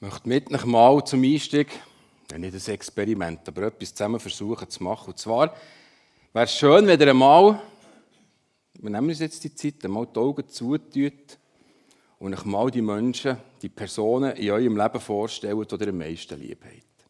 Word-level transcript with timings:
Ich 0.00 0.06
möchte 0.06 0.28
mit 0.28 0.52
euch 0.54 0.64
mal 0.64 1.04
zum 1.04 1.24
Einstieg, 1.24 1.66
ja 2.30 2.38
nicht 2.38 2.54
ein 2.54 2.72
Experiment, 2.72 3.48
aber 3.48 3.62
etwas 3.62 3.92
zusammen 3.92 4.20
versuchen 4.20 4.70
zu 4.70 4.84
machen. 4.84 5.08
Und 5.08 5.18
zwar 5.18 5.52
wäre 6.32 6.44
es 6.44 6.54
schön, 6.54 6.86
wenn 6.86 7.00
ihr 7.00 7.08
einmal, 7.08 7.60
wir 8.74 8.90
nehmen 8.90 9.08
uns 9.08 9.18
jetzt 9.18 9.42
die 9.42 9.52
Zeit, 9.52 9.84
einmal 9.84 10.06
die 10.06 10.20
Augen 10.20 10.48
zutut 10.48 11.36
und 12.20 12.32
euch 12.32 12.44
mal 12.44 12.70
die 12.70 12.80
Menschen, 12.80 13.38
die 13.60 13.70
Personen 13.70 14.36
in 14.36 14.52
eurem 14.52 14.76
Leben 14.76 15.00
vorstellt, 15.00 15.72
die 15.72 15.84
ihr 15.84 15.88
am 15.88 15.98
meisten 15.98 16.40
lieb 16.40 16.64
habt. 16.64 17.08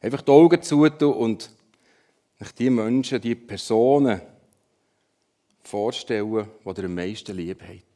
Einfach 0.00 0.22
die 0.22 0.30
Augen 0.30 0.62
zutun 0.62 1.14
und 1.14 1.50
euch 2.40 2.52
die 2.52 2.70
Menschen, 2.70 3.20
die 3.20 3.34
Personen 3.34 4.20
vorstellen, 5.64 6.46
die 6.64 6.80
ihr 6.80 6.84
am 6.84 6.94
meisten 6.94 7.36
lieb 7.36 7.60
habt. 7.60 7.87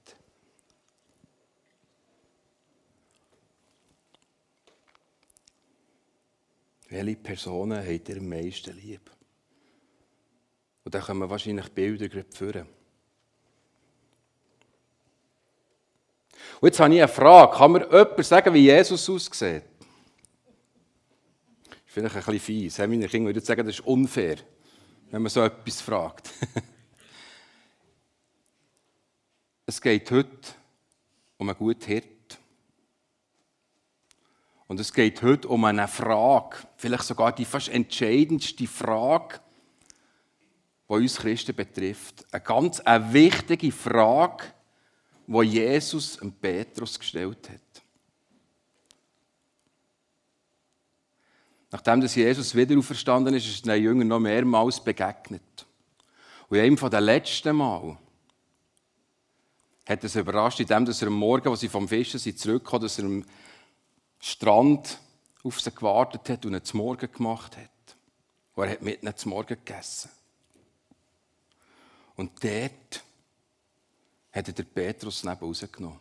Welche 6.93 7.17
Personen 7.17 7.79
habt 7.79 8.09
ihr 8.11 8.19
am 8.19 8.29
meisten 8.29 8.77
lieb? 8.77 9.11
Und 10.85 10.95
dann 10.95 11.01
kommen 11.01 11.31
wahrscheinlich 11.31 11.71
Bilder 11.71 12.07
gerade 12.07 12.31
führen. 12.31 12.67
Und 16.61 16.69
jetzt 16.69 16.79
habe 16.81 16.95
ich 16.95 17.01
eine 17.01 17.09
Frage. 17.09 17.57
Kann 17.57 17.73
mir 17.73 17.91
jemand 17.91 18.27
sagen, 18.27 18.53
wie 18.53 18.65
Jesus 18.67 19.09
aussieht? 19.09 19.63
Das 21.65 21.79
ist 21.79 21.83
vielleicht 21.87 22.15
ein 22.15 22.25
bisschen 22.25 22.41
fies. 22.41 22.77
Meine 22.77 23.09
Kinder 23.09 23.29
würden 23.29 23.43
sagen, 23.43 23.65
das 23.65 23.77
ist 23.77 23.87
unfair, 23.87 24.37
wenn 25.11 25.23
man 25.23 25.31
so 25.31 25.43
etwas 25.43 25.81
fragt. 25.81 26.29
es 29.65 29.81
geht 29.81 30.11
heute 30.11 30.29
um 31.39 31.49
einen 31.49 31.57
guten 31.57 31.87
Hirt. 31.87 32.12
Und 34.73 34.81
es 34.81 34.91
geht 34.91 35.21
heute 35.21 35.49
um 35.49 35.67
eine 35.67 35.87
Frage, 35.87 36.57
vielleicht 36.79 37.05
sogar 37.05 37.35
die 37.35 37.45
fast 37.45 37.69
entscheidendste 37.69 38.67
Frage, 38.67 39.39
die 40.89 40.95
uns 40.95 41.17
Christen 41.17 41.55
betrifft. 41.55 42.25
Eine 42.33 42.43
ganz 42.43 42.81
eine 42.81 43.13
wichtige 43.13 43.71
Frage, 43.71 44.45
die 45.27 45.43
Jesus 45.43 46.17
dem 46.17 46.33
Petrus 46.33 46.99
gestellt 46.99 47.51
hat. 47.51 47.83
Nachdem 51.71 52.01
dass 52.01 52.15
Jesus 52.15 52.55
wieder 52.55 52.79
auferstanden 52.79 53.35
ist, 53.35 53.47
ist 53.47 53.67
den 53.67 53.83
Jüngern 53.83 54.09
noch 54.09 54.21
mehrmals 54.21 54.83
begegnet. 54.83 55.67
Und 56.49 56.57
in 56.57 56.65
einem 56.65 56.79
von 56.79 56.91
den 56.91 57.05
letzten 57.05 57.55
Mal 57.57 57.99
hat 59.87 60.03
es 60.03 60.17
überrascht, 60.17 60.61
indem 60.61 60.87
er 60.87 61.07
am 61.09 61.13
Morgen, 61.13 61.51
als 61.51 61.61
sie 61.61 61.69
vom 61.69 61.87
Fischen 61.87 62.19
sind, 62.19 62.39
zurückkam, 62.39 62.81
dass 62.81 62.99
er 62.99 63.05
Strand 64.25 65.01
auf 65.43 65.61
sie 65.61 65.73
gewartet 65.73 66.29
hat 66.29 66.47
und 66.47 66.55
ihn 66.55 66.65
zum 66.65 66.79
Morgen 66.79 67.11
gemacht 67.11 67.57
hat. 67.57 67.97
Und 68.55 68.65
er 68.65 68.71
hat 68.71 68.83
mit 68.83 69.03
ihnen 69.03 69.17
zum 69.17 69.31
Morgen 69.31 69.49
gegessen. 69.49 70.11
Und 72.15 72.33
dort 72.45 73.03
hat 74.31 74.47
er 74.47 74.55
den 74.55 74.67
Petrus 74.67 75.25
neben 75.25 75.41
rausgenommen. 75.41 75.99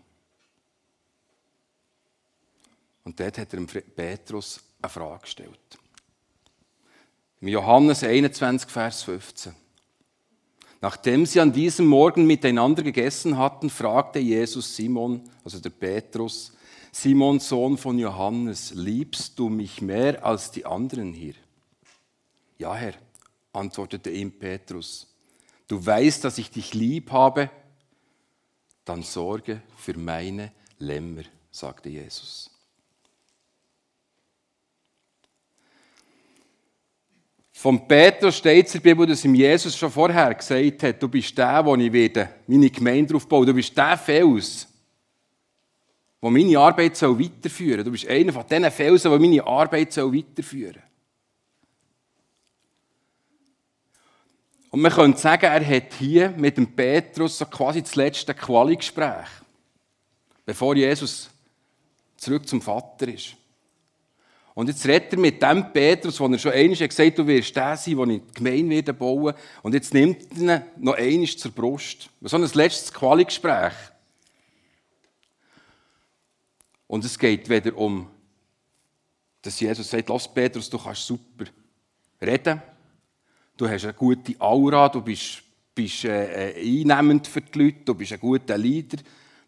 Und 3.03 3.19
dort 3.19 3.39
hat 3.39 3.53
er 3.53 3.65
Petrus 3.65 4.61
eine 4.79 4.89
Frage 4.89 5.21
gestellt. 5.21 5.79
Im 7.39 7.47
Johannes 7.47 8.03
21, 8.03 8.69
Vers 8.69 9.01
15. 9.01 9.55
Nachdem 10.79 11.25
sie 11.25 11.39
an 11.39 11.51
diesem 11.51 11.87
Morgen 11.87 12.27
miteinander 12.27 12.83
gegessen 12.83 13.37
hatten, 13.37 13.71
fragte 13.71 14.19
Jesus 14.19 14.75
Simon, 14.75 15.27
also 15.43 15.59
der 15.59 15.71
Petrus, 15.71 16.55
Simon, 16.91 17.39
Sohn 17.39 17.77
von 17.77 17.97
Johannes, 17.97 18.73
liebst 18.75 19.39
du 19.39 19.47
mich 19.47 19.81
mehr 19.81 20.25
als 20.25 20.51
die 20.51 20.65
anderen 20.65 21.13
hier? 21.13 21.35
Ja, 22.57 22.75
Herr, 22.75 22.93
antwortete 23.53 24.09
ihm 24.09 24.31
Petrus. 24.31 25.07
Du 25.67 25.83
weißt, 25.83 26.23
dass 26.25 26.37
ich 26.37 26.51
dich 26.51 26.73
lieb 26.73 27.11
habe, 27.11 27.49
dann 28.83 29.03
sorge 29.03 29.61
für 29.77 29.97
meine 29.97 30.51
Lämmer, 30.79 31.23
sagte 31.49 31.89
Jesus. 31.89 32.49
Von 37.53 37.87
Petrus 37.87 38.37
steht 38.37 38.67
es 38.67 38.75
in 38.75 38.81
der 38.81 38.89
Bibel, 38.89 39.05
dass 39.05 39.23
ihm 39.23 39.35
Jesus 39.35 39.77
schon 39.77 39.91
vorher 39.91 40.33
gesagt 40.33 40.83
hat, 40.83 41.01
du 41.01 41.07
bist 41.07 41.37
der, 41.37 41.63
wo 41.63 41.75
ich 41.75 41.93
werde, 41.93 42.29
meine 42.47 42.69
Gemeinde 42.71 43.15
aufbauen. 43.15 43.45
Du 43.45 43.53
bist 43.53 43.77
der 43.77 43.97
Fels, 43.97 44.67
der 46.21 46.29
meine 46.29 46.59
Arbeit 46.59 46.95
soll 46.95 47.19
weiterführen 47.19 47.77
soll. 47.77 47.83
Du 47.85 47.91
bist 47.91 48.07
einer 48.07 48.33
von 48.33 48.45
diesen 48.47 48.71
Felsen, 48.71 49.11
der 49.11 49.19
meine 49.19 49.45
Arbeit 49.45 49.91
soll 49.91 50.13
weiterführen 50.13 50.73
soll. 50.73 50.83
Und 54.71 54.81
man 54.81 54.91
könnte 54.91 55.19
sagen, 55.19 55.45
er 55.45 55.65
hat 55.65 55.93
hier 55.99 56.29
mit 56.29 56.55
dem 56.55 56.73
Petrus 56.73 57.37
so 57.37 57.45
quasi 57.45 57.81
das 57.81 57.95
letzte 57.95 58.33
Quali-Gespräch, 58.33 59.27
bevor 60.45 60.75
Jesus 60.75 61.29
zurück 62.15 62.47
zum 62.47 62.61
Vater 62.61 63.09
ist. 63.09 63.35
Und 64.53 64.67
jetzt 64.67 64.85
redet 64.85 65.13
er 65.13 65.19
mit 65.19 65.41
dem 65.41 65.73
Petrus, 65.73 66.19
wo 66.19 66.27
er 66.27 66.37
schon 66.37 66.51
einmal 66.53 66.77
gesagt 66.77 66.99
hat, 66.99 67.17
du 67.17 67.27
wirst 67.27 67.55
der 67.55 67.75
sein, 67.75 67.97
den 67.97 68.09
ich 68.11 68.21
die 68.21 68.43
Gemeinde 68.43 68.93
bauen 68.93 69.25
werde. 69.25 69.39
Und 69.61 69.73
jetzt 69.73 69.93
nimmt 69.93 70.25
er 70.39 70.57
ihn 70.57 70.61
noch 70.77 70.93
einmal 70.93 71.27
zur 71.27 71.51
Brust. 71.51 72.09
So 72.21 72.37
ein 72.37 72.49
letztes 72.53 72.93
Quali-Gespräch. 72.93 73.73
Und 76.91 77.05
es 77.05 77.17
geht 77.17 77.49
wieder 77.49 77.77
um, 77.77 78.05
dass 79.41 79.61
Jesus 79.61 79.89
sagt, 79.89 80.09
lass 80.09 80.27
Petrus, 80.27 80.69
du 80.69 80.77
kannst 80.77 81.07
super 81.07 81.45
reden. 82.21 82.61
Du 83.55 83.69
hast 83.69 83.85
eine 83.85 83.93
gute 83.93 84.35
Aura, 84.41 84.89
du 84.89 85.01
bist, 85.01 85.41
bist 85.73 86.03
äh, 86.03 86.53
einnehmend 86.57 87.27
für 87.27 87.39
die 87.39 87.59
Leute, 87.59 87.85
du 87.85 87.95
bist 87.95 88.11
ein 88.11 88.19
guter 88.19 88.57
Leader, 88.57 88.97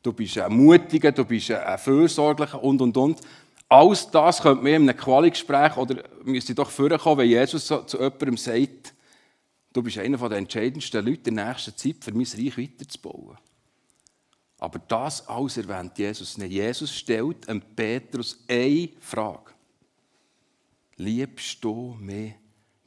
du 0.02 0.14
bist 0.14 0.38
ein 0.38 0.56
mutiger, 0.56 1.12
du 1.12 1.26
bist 1.26 1.52
ein 1.52 1.78
fürsorglicher 1.78 2.64
und, 2.64 2.82
und, 2.82 2.96
und. 2.96 3.20
Alles 3.68 4.10
das 4.10 4.42
könnte 4.42 4.64
man 4.64 4.72
in 4.72 4.90
einem 4.90 4.98
Quali-Gespräch 4.98 5.76
oder 5.76 6.02
müsste 6.24 6.56
doch 6.56 6.70
vorkommen, 6.70 7.18
wenn 7.18 7.30
Jesus 7.30 7.68
so 7.68 7.82
zu 7.82 7.98
jemandem 7.98 8.38
sagt, 8.38 8.94
du 9.74 9.84
bist 9.84 9.98
einer 9.98 10.30
der 10.30 10.38
entscheidendsten 10.38 11.06
Leute 11.06 11.30
in 11.30 11.36
der 11.36 11.50
nächsten 11.50 11.76
Zeit, 11.76 12.06
für 12.06 12.14
mein 12.14 12.26
Reich 12.26 12.58
weiterzubauen. 12.58 13.38
Aber 14.64 14.80
das 14.80 15.28
alles 15.28 15.58
erwähnt 15.58 15.98
Jesus 15.98 16.38
nicht. 16.38 16.54
Jesus 16.54 16.96
stellt 16.96 17.50
dem 17.50 17.60
Petrus 17.60 18.40
eine 18.48 18.92
Frage. 19.02 19.52
Liebst 20.96 21.62
du 21.62 21.98
mich 22.00 22.34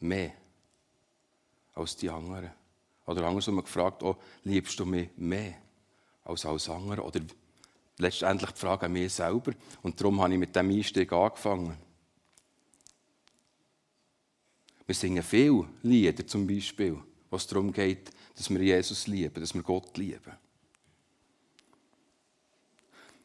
mehr 0.01 0.33
als 1.75 1.95
die 1.95 2.09
anderen? 2.09 2.51
Oder 3.05 3.27
andersrum 3.27 3.63
gefragt, 3.63 4.03
oh, 4.03 4.17
liebst 4.45 4.81
du 4.81 4.87
mich 4.87 5.11
mehr 5.19 5.57
als 6.25 6.47
alles 6.47 6.67
andere? 6.71 7.03
Oder 7.03 7.21
letztendlich 7.99 8.53
die 8.53 8.61
Frage 8.61 8.87
an 8.87 8.93
mich 8.95 9.13
selber. 9.13 9.53
Und 9.83 10.01
darum 10.01 10.23
habe 10.23 10.33
ich 10.33 10.39
mit 10.39 10.57
dem 10.57 10.71
Einstieg 10.71 11.13
angefangen. 11.13 11.77
Wir 14.87 14.95
singen 14.95 15.23
viele 15.23 15.69
Lieder 15.83 16.27
zum 16.27 16.47
Beispiel, 16.47 16.99
was 17.29 17.47
darum 17.47 17.71
geht, 17.71 18.11
dass 18.35 18.49
wir 18.49 18.63
Jesus 18.63 19.07
lieben, 19.09 19.43
dass 19.43 19.53
wir 19.53 19.63
Gott 19.63 19.95
lieben. 19.99 20.46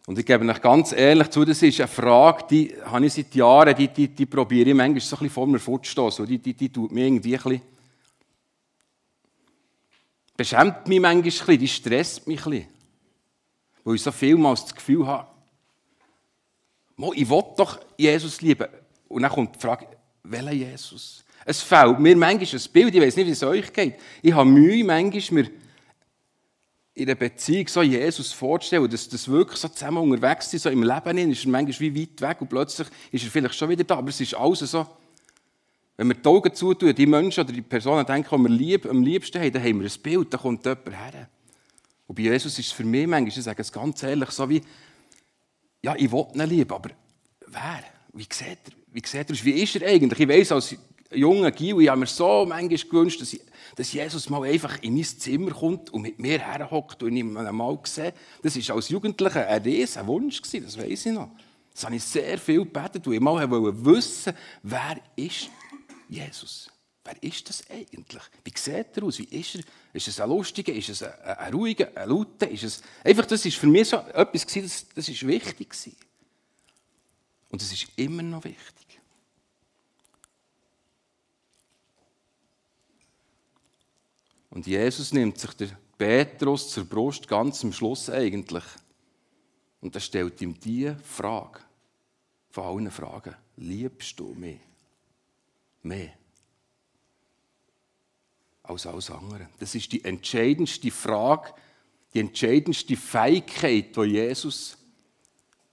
Und 0.08 0.18
ich 0.18 0.26
gebe 0.26 0.48
euch 0.50 0.62
ganz 0.62 0.94
ehrlich 0.94 1.30
zu, 1.30 1.46
das 1.46 1.62
ist 1.62 1.80
eine 1.80 1.88
Frage, 1.88 2.46
die 2.50 2.76
habe 2.86 3.06
ich 3.06 3.14
seit 3.14 3.34
Jahren, 3.36 3.76
die, 3.76 3.88
die, 3.88 4.08
die 4.08 4.26
probiere 4.26 4.70
ich 4.70 4.76
manchmal 4.76 5.00
so 5.00 5.16
ein 5.16 5.20
bisschen 5.20 5.30
vor 5.30 5.48
mir 5.48 5.60
fortzustoßen. 5.60 6.26
Die, 6.26 6.40
die, 6.40 6.54
die 6.54 6.70
tut 6.70 6.92
mir 6.92 7.06
irgendwie 7.06 7.38
ein 7.38 7.44
bisschen, 7.44 7.62
beschämt 10.36 10.88
mich 10.88 11.00
manchmal 11.00 11.18
ein 11.18 11.22
bisschen, 11.22 11.60
die 11.60 11.68
stresst 11.68 12.28
mich 12.28 12.46
ein 12.46 12.52
bisschen. 12.52 12.68
Weil 13.84 13.96
ich 13.96 14.02
so 14.02 14.12
vielmals 14.12 14.64
das 14.64 14.76
Gefühl 14.76 15.06
habe, 15.06 15.28
ich 17.16 17.30
will 17.30 17.44
doch 17.58 17.80
Jesus 17.97 18.42
lieben. 18.42 18.68
Und 19.08 19.22
dann 19.22 19.32
kommt 19.32 19.56
die 19.56 19.59
Frage, 19.59 19.88
welcher 20.24 20.52
Jesus? 20.52 21.24
Es 21.46 21.62
fällt 21.62 22.00
mir 22.00 22.16
manchmal 22.16 22.59
ein 22.59 22.72
Bild, 22.72 22.96
ich 22.96 23.02
weiß 23.02 23.16
nicht, 23.16 23.28
wie 23.28 23.32
es 23.32 23.44
euch 23.44 23.74
geht. 23.74 23.96
Ich 24.22 24.34
habe 24.34 24.50
Mühe, 24.50 24.84
manchmal 24.84 25.44
mir 25.44 25.52
in 26.93 27.08
einer 27.08 27.16
Beziehung 27.16 27.67
so 27.67 27.82
Jesus 27.82 28.34
vorzustellen, 28.34 28.90
dass 28.90 29.08
das 29.08 29.28
wirklich 29.28 29.59
so 29.59 29.70
zusammen 29.70 29.97
unterwegs 29.99 30.53
ist, 30.53 30.64
so 30.64 30.70
im 30.70 30.84
Leben 30.84 31.17
hin, 31.17 31.32
ist 31.32 31.46
er 31.46 31.52
manchmal 31.52 31.79
wie 31.79 32.02
weit 32.02 32.22
weg 32.22 32.41
und 32.41 32.49
plötzlich 32.49 32.88
ist 33.11 33.23
er 33.23 33.32
vielleicht 33.32 33.55
schon 33.55 33.70
wieder 33.70 33.84
da, 33.84 33.97
aber 33.97 34.09
es 34.09 34.20
ist 34.20 34.34
alles 34.34 34.59
so, 34.59 34.85
wenn 35.96 36.08
wir 36.08 36.16
die 36.16 36.28
Augen 36.28 36.53
zutun, 36.53 36.93
die 36.96 37.05
Menschen 37.05 37.43
oder 37.43 37.53
die 37.53 37.61
Personen 37.61 38.05
denken, 38.05 38.35
die 38.35 38.49
wir 38.49 38.49
lieb, 38.49 38.85
am 38.90 39.03
liebsten 39.03 39.41
haben, 39.41 39.52
dann 39.52 39.64
haben 39.64 39.82
wir 39.82 39.90
ein 39.90 40.02
Bild, 40.02 40.34
da 40.34 40.38
kommt 40.38 40.66
jemand 40.66 40.90
her. 40.90 41.29
Und 42.08 42.16
bei 42.16 42.23
Jesus 42.23 42.58
ist 42.59 42.67
es 42.67 42.72
für 42.72 42.84
mich 42.84 43.08
manchmal, 43.08 43.29
ich 43.29 43.44
sage 43.44 43.61
es 43.61 43.72
ganz 43.72 44.03
ehrlich, 44.03 44.32
so 44.32 44.49
wie, 44.49 44.61
ja, 45.82 45.96
ich 45.96 46.11
will 46.11 46.26
ihn 46.34 46.49
lieben, 46.49 46.72
aber 46.72 46.90
wer? 47.47 47.84
Wie 48.14 48.23
sieht 48.23 48.58
er? 48.66 48.73
Wie 48.91 49.02
sieht 49.05 49.29
er 49.29 49.46
Wie 49.46 49.61
ist 49.64 49.76
er 49.76 49.87
eigentlich? 49.87 50.20
Ich 50.20 50.28
weiss, 50.28 50.52
als 50.52 50.76
junger 51.11 51.52
Gil, 51.52 51.81
ich 51.81 51.90
habe 51.90 51.99
mir 51.99 52.08
so 52.08 52.46
manchmal 52.47 52.78
gewünscht, 52.78 53.22
dass, 53.22 53.34
ich, 53.34 53.41
dass, 53.75 53.93
Jesus 53.93 54.29
mal 54.29 54.43
einfach 54.43 54.81
in 54.81 54.96
mein 54.96 55.03
Zimmer 55.03 55.52
kommt 55.52 55.91
und 55.91 56.02
mit 56.02 56.19
mir 56.19 56.40
herhockt 56.40 57.03
und 57.03 57.16
ihn 57.16 57.34
mal 57.34 57.78
gesehen. 57.78 58.13
Das 58.41 58.55
war 58.55 58.75
als 58.75 58.90
Jugendlicher 58.90 59.47
ein 59.47 59.61
riesen 59.61 60.08
Wunsch, 60.08 60.41
das 60.41 60.78
weiß 60.78 61.05
ich 61.05 61.13
noch. 61.13 61.29
Das 61.73 61.85
habe 61.85 61.96
ich 61.96 62.03
sehr 62.03 62.37
viel 62.37 62.59
gebetet, 62.59 63.05
weil 63.08 63.13
ich 63.16 63.19
mal 63.19 63.49
wissen, 63.85 64.34
wer 64.63 64.97
ist 65.16 65.49
Jesus? 66.09 66.69
Wer 67.03 67.23
ist 67.23 67.49
das 67.49 67.63
eigentlich? 67.69 68.22
Wie 68.43 68.53
sieht 68.55 68.96
er 68.96 69.03
aus? 69.03 69.17
Wie 69.17 69.23
ist 69.23 69.55
er? 69.55 69.61
Ist 69.93 70.08
es 70.08 70.19
ein 70.19 70.29
Lustiger? 70.29 70.73
Ist 70.73 70.90
es 70.90 71.02
ein, 71.02 71.13
ein 71.23 71.53
Ruhiger? 71.53 71.90
Ein 71.96 72.09
Lauter? 72.09 72.47
Ist 72.47 72.63
es... 72.63 72.84
Einfach, 73.03 73.25
das 73.25 73.43
war 73.43 73.52
für 73.52 73.67
mich 73.67 73.90
so 73.90 73.97
etwas, 73.97 74.46
das, 74.46 74.85
das 74.93 75.09
ist 75.09 75.25
wichtig 75.25 75.73
war. 75.73 75.93
Und 77.49 77.61
es 77.61 77.72
ist 77.72 77.87
immer 77.96 78.22
noch 78.22 78.43
wichtig. 78.43 79.01
Und 84.52 84.68
Jesus 84.68 85.14
nimmt 85.14 85.40
sich 85.40 85.53
der 85.53 85.70
Petrus 85.98 86.70
zur 86.70 86.86
Brust, 86.86 87.28
ganz 87.28 87.64
am 87.64 87.74
Schluss 87.74 88.09
eigentlich. 88.09 88.64
Und 89.80 89.96
er 89.96 90.02
stellt 90.02 90.40
ihm 90.42 90.59
die 90.59 90.94
Frage, 91.03 91.62
von 92.52 92.66
allen 92.66 92.92
Fragen, 92.92 93.36
liebst 93.56 94.20
du 94.20 94.34
mich? 94.34 94.59
Mehr 95.84 96.14
als 98.64 98.86
alles 98.86 99.09
andere. 99.09 99.50
Das 99.59 99.74
ist 99.74 99.92
die 99.92 100.03
entscheidendste 100.03 100.92
Frage, 100.92 101.54
die 102.14 102.20
entscheidendste 102.20 102.96
Fähigkeit, 102.96 103.96
die 103.96 104.02
Jesus 104.02 104.78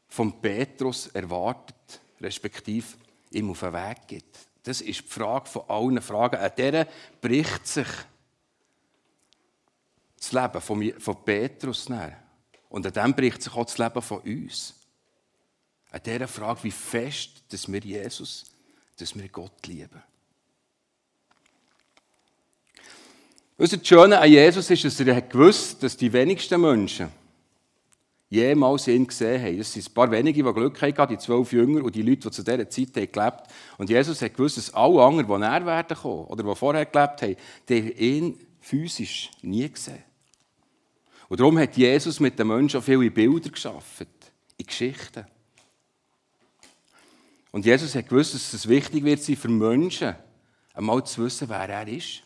von 0.08 0.40
Petrus 0.40 1.08
erwartet, 1.08 2.00
respektive 2.20 2.86
ihm 3.30 3.50
auf 3.50 3.60
den 3.60 3.72
Weg 3.72 4.06
gibt. 4.06 4.38
Das 4.62 4.80
ist 4.80 5.00
die 5.00 5.08
Frage 5.08 5.48
von 5.48 5.68
allen 5.68 6.00
Fragen. 6.00 6.36
An 6.36 6.52
der 6.56 6.88
bricht 7.20 7.66
sich 7.66 7.88
das 10.18 10.32
Leben 10.32 10.60
von, 10.60 10.92
von 10.98 11.24
Petrus 11.24 11.88
näher. 11.88 12.16
Und 12.68 12.86
an 12.86 12.92
dem 12.92 13.14
bricht 13.14 13.42
sich 13.42 13.54
auch 13.54 13.64
das 13.64 13.78
Leben 13.78 14.02
von 14.02 14.18
uns. 14.20 14.74
An 15.90 16.00
dieser 16.04 16.28
Frage, 16.28 16.64
wie 16.64 16.70
fest, 16.70 17.42
dass 17.50 17.70
wir 17.70 17.80
Jesus, 17.80 18.44
dass 18.98 19.16
wir 19.16 19.28
Gott 19.28 19.66
lieben. 19.66 20.02
Unser 23.56 23.82
Schöne 23.82 24.20
an 24.20 24.30
Jesus 24.30 24.70
ist, 24.70 24.84
dass 24.84 25.00
er 25.00 25.22
gewusst 25.22 25.82
dass 25.82 25.96
die 25.96 26.12
wenigsten 26.12 26.60
Menschen 26.60 27.08
jemals 28.28 28.86
ihn 28.86 29.06
gesehen 29.06 29.42
haben. 29.42 29.58
Es 29.58 29.72
sind 29.72 29.88
ein 29.88 29.94
paar 29.94 30.10
wenige, 30.10 30.44
die 30.44 30.52
Glück 30.52 30.80
hatten, 30.80 31.08
die 31.08 31.18
zwölf 31.18 31.52
Jünger 31.52 31.82
und 31.82 31.94
die 31.94 32.02
Leute, 32.02 32.28
die 32.28 32.30
zu 32.30 32.42
dieser 32.42 32.68
Zeit 32.68 32.92
gelebt 32.92 33.16
haben. 33.16 33.42
Und 33.78 33.90
Jesus 33.90 34.20
hat 34.20 34.34
gewusst, 34.34 34.58
dass 34.58 34.72
alle 34.74 35.02
anderen, 35.02 35.26
die 35.26 35.38
näher 35.38 35.64
werden 35.64 35.96
kommen 35.96 36.26
oder 36.26 36.44
die 36.44 36.54
vorher 36.54 36.84
gelebt 36.84 37.22
haben, 37.22 37.36
die 37.68 37.92
ihn 37.92 38.38
physisch 38.60 39.30
nie 39.42 39.68
gesehen. 39.68 40.04
Und 41.28 41.40
darum 41.40 41.58
hat 41.58 41.76
Jesus 41.76 42.20
mit 42.20 42.38
den 42.38 42.46
Menschen 42.48 42.82
viele 42.82 43.10
Bilder 43.10 43.50
geschaffen, 43.50 44.06
in 44.56 44.66
Geschichten. 44.66 45.26
Und 47.50 47.64
Jesus 47.64 47.94
hat 47.94 48.08
gewusst, 48.08 48.34
dass 48.34 48.52
es 48.52 48.68
wichtig 48.68 49.04
wird 49.04 49.22
sein 49.22 49.36
für 49.36 49.48
Menschen, 49.48 50.14
einmal 50.74 51.04
zu 51.04 51.24
wissen, 51.24 51.48
wer 51.48 51.68
er 51.68 51.88
ist. 51.88 52.22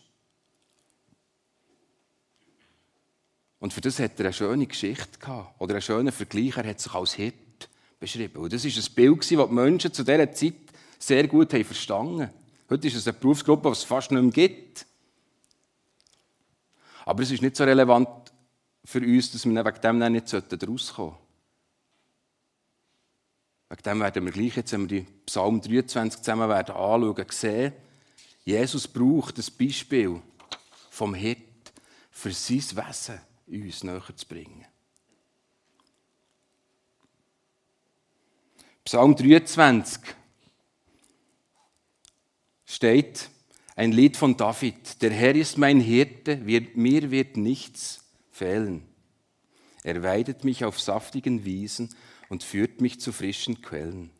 Und 3.58 3.72
für 3.72 3.80
das 3.80 3.98
hat 3.98 4.18
er 4.18 4.26
eine 4.26 4.32
schöne 4.32 4.66
Geschichte 4.66 5.18
gehabt, 5.18 5.60
oder 5.60 5.74
einen 5.74 5.82
schönen 5.82 6.12
Vergleich. 6.12 6.56
Er 6.56 6.68
hat 6.68 6.80
sich 6.80 6.92
als 6.92 7.14
Hirt 7.14 7.68
beschrieben. 8.00 8.42
Und 8.42 8.52
das 8.52 8.64
war 8.64 8.70
ein 8.70 8.94
Bild, 8.94 9.20
das 9.20 9.28
die 9.28 9.36
Menschen 9.36 9.92
zu 9.92 10.04
dieser 10.04 10.32
Zeit 10.32 10.54
sehr 10.98 11.26
gut 11.26 11.52
haben 11.52 11.64
verstanden 11.64 12.30
Heute 12.72 12.86
ist 12.86 12.96
es 12.96 13.06
eine 13.06 13.18
Berufsgruppe, 13.18 13.68
die 13.68 13.72
es 13.72 13.84
fast 13.84 14.10
nicht 14.12 14.22
mehr 14.22 14.32
gibt. 14.32 14.86
Aber 17.04 17.22
es 17.22 17.30
ist 17.30 17.42
nicht 17.42 17.54
so 17.54 17.64
relevant 17.64 18.08
für 18.84 19.00
uns, 19.00 19.30
dass 19.30 19.46
wir 19.46 19.64
wegen 19.64 19.80
dem 19.80 20.12
nicht 20.12 20.34
rauskommen 20.34 20.78
sollten. 20.78 21.16
Wegen 23.68 23.82
dem 23.82 24.00
werden 24.00 24.24
wir 24.24 24.32
gleich, 24.32 24.56
jetzt, 24.56 24.72
wenn 24.72 24.90
wir 24.90 25.00
die 25.00 25.06
Psalm 25.26 25.60
23 25.60 26.20
zusammen 26.20 26.48
werden 26.48 26.74
anschauen, 26.74 27.26
sehen, 27.30 27.72
Jesus 28.44 28.88
braucht 28.88 29.38
das 29.38 29.50
Beispiel 29.50 30.20
vom 30.90 31.14
Hirt 31.14 31.38
für 32.10 32.32
sein 32.32 32.58
Wesen 32.58 33.20
uns 33.46 33.84
näher 33.84 34.02
zu 34.16 34.26
bringen. 34.26 34.66
Psalm 38.84 39.14
23 39.14 40.02
steht 42.66 43.30
ein 43.76 43.92
Lied 43.92 44.16
von 44.16 44.36
David. 44.36 45.00
Der 45.00 45.12
Herr 45.12 45.34
ist 45.36 45.56
mein 45.56 45.80
Hirte, 45.80 46.36
mir 46.36 47.10
wird 47.10 47.36
nichts 47.36 48.02
fehlen. 48.32 48.82
Er 49.84 50.02
weidet 50.02 50.44
mich 50.44 50.64
auf 50.64 50.80
saftigen 50.80 51.44
Wiesen 51.44 51.94
und 52.28 52.42
führt 52.42 52.80
mich 52.80 53.00
zu 53.00 53.12
frischen 53.12 53.62
Quellen. 53.62 54.10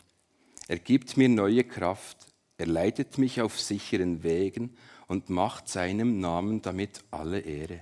Er 0.69 0.79
gibt 0.79 1.17
mir 1.17 1.29
neue 1.29 1.65
Kraft, 1.65 2.19
er 2.59 2.67
leitet 2.67 3.19
mich 3.19 3.41
auf 3.41 3.61
sicheren 3.61 4.23
Wegen 4.23 4.77
und 5.09 5.31
macht 5.31 5.69
seinem 5.69 6.21
Namen 6.21 6.63
damit 6.63 7.03
alle 7.11 7.41
Ehre. 7.41 7.81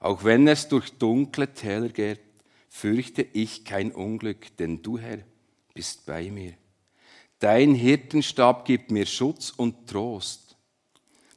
Auch 0.00 0.24
wenn 0.24 0.46
es 0.48 0.68
durch 0.68 0.92
dunkle 0.92 1.52
Täler 1.52 1.88
geht, 1.88 2.20
fürchte 2.68 3.22
ich 3.22 3.64
kein 3.64 3.92
Unglück, 3.92 4.56
denn 4.56 4.82
du, 4.82 4.98
Herr, 4.98 5.18
bist 5.74 6.06
bei 6.06 6.30
mir. 6.30 6.54
Dein 7.40 7.74
Hirtenstab 7.74 8.64
gibt 8.64 8.90
mir 8.90 9.06
Schutz 9.06 9.50
und 9.50 9.88
Trost. 9.88 10.49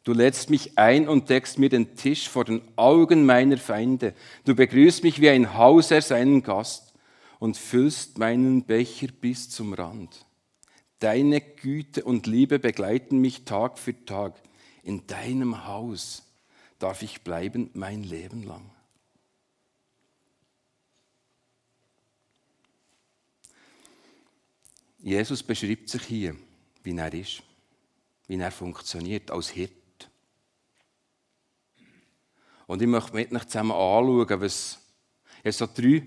Du 0.04 0.12
lädst 0.12 0.50
mich 0.50 0.78
ein 0.78 1.08
und 1.08 1.30
deckst 1.30 1.60
mir 1.60 1.70
den 1.70 1.96
Tisch 1.96 2.28
vor 2.28 2.44
den 2.44 2.62
Augen 2.76 3.26
meiner 3.26 3.58
Feinde. 3.58 4.14
Du 4.44 4.54
begrüßt 4.54 5.04
mich 5.04 5.22
wie 5.22 5.30
ein 5.30 5.58
Hauser 5.58 6.02
seinen 6.02 6.44
Gast 6.44 6.94
und 7.40 7.56
füllst 7.56 8.18
meinen 8.18 8.64
Becher 8.64 9.08
bis 9.08 9.50
zum 9.50 9.74
Rand. 9.74 10.26
Deine 11.00 11.40
Güte 11.40 12.04
und 12.04 12.28
Liebe 12.28 12.60
begleiten 12.60 13.20
mich 13.20 13.46
Tag 13.46 13.80
für 13.80 14.06
Tag. 14.06 14.42
In 14.84 15.08
deinem 15.08 15.66
Haus 15.66 16.24
darf 16.80 17.02
ich 17.02 17.22
bleiben 17.22 17.70
mein 17.74 18.04
Leben 18.04 18.44
lang. 18.44 18.70
Jesus 25.00 25.44
beschreibt 25.44 25.90
sich 25.90 26.04
hier, 26.04 26.36
wie 26.84 26.96
er 26.98 27.14
ist, 27.14 27.44
wie 28.28 28.38
er 28.38 28.52
funktioniert 28.52 29.32
als 29.32 29.50
Hirt. 29.50 29.83
Und 32.68 32.82
ich 32.82 32.88
möchte 32.88 33.16
mit 33.16 33.32
euch 33.32 33.46
zusammen 33.46 33.72
anschauen, 33.72 34.42
was 34.42 34.80
ich 35.44 35.56
so 35.56 35.68
drei 35.68 36.04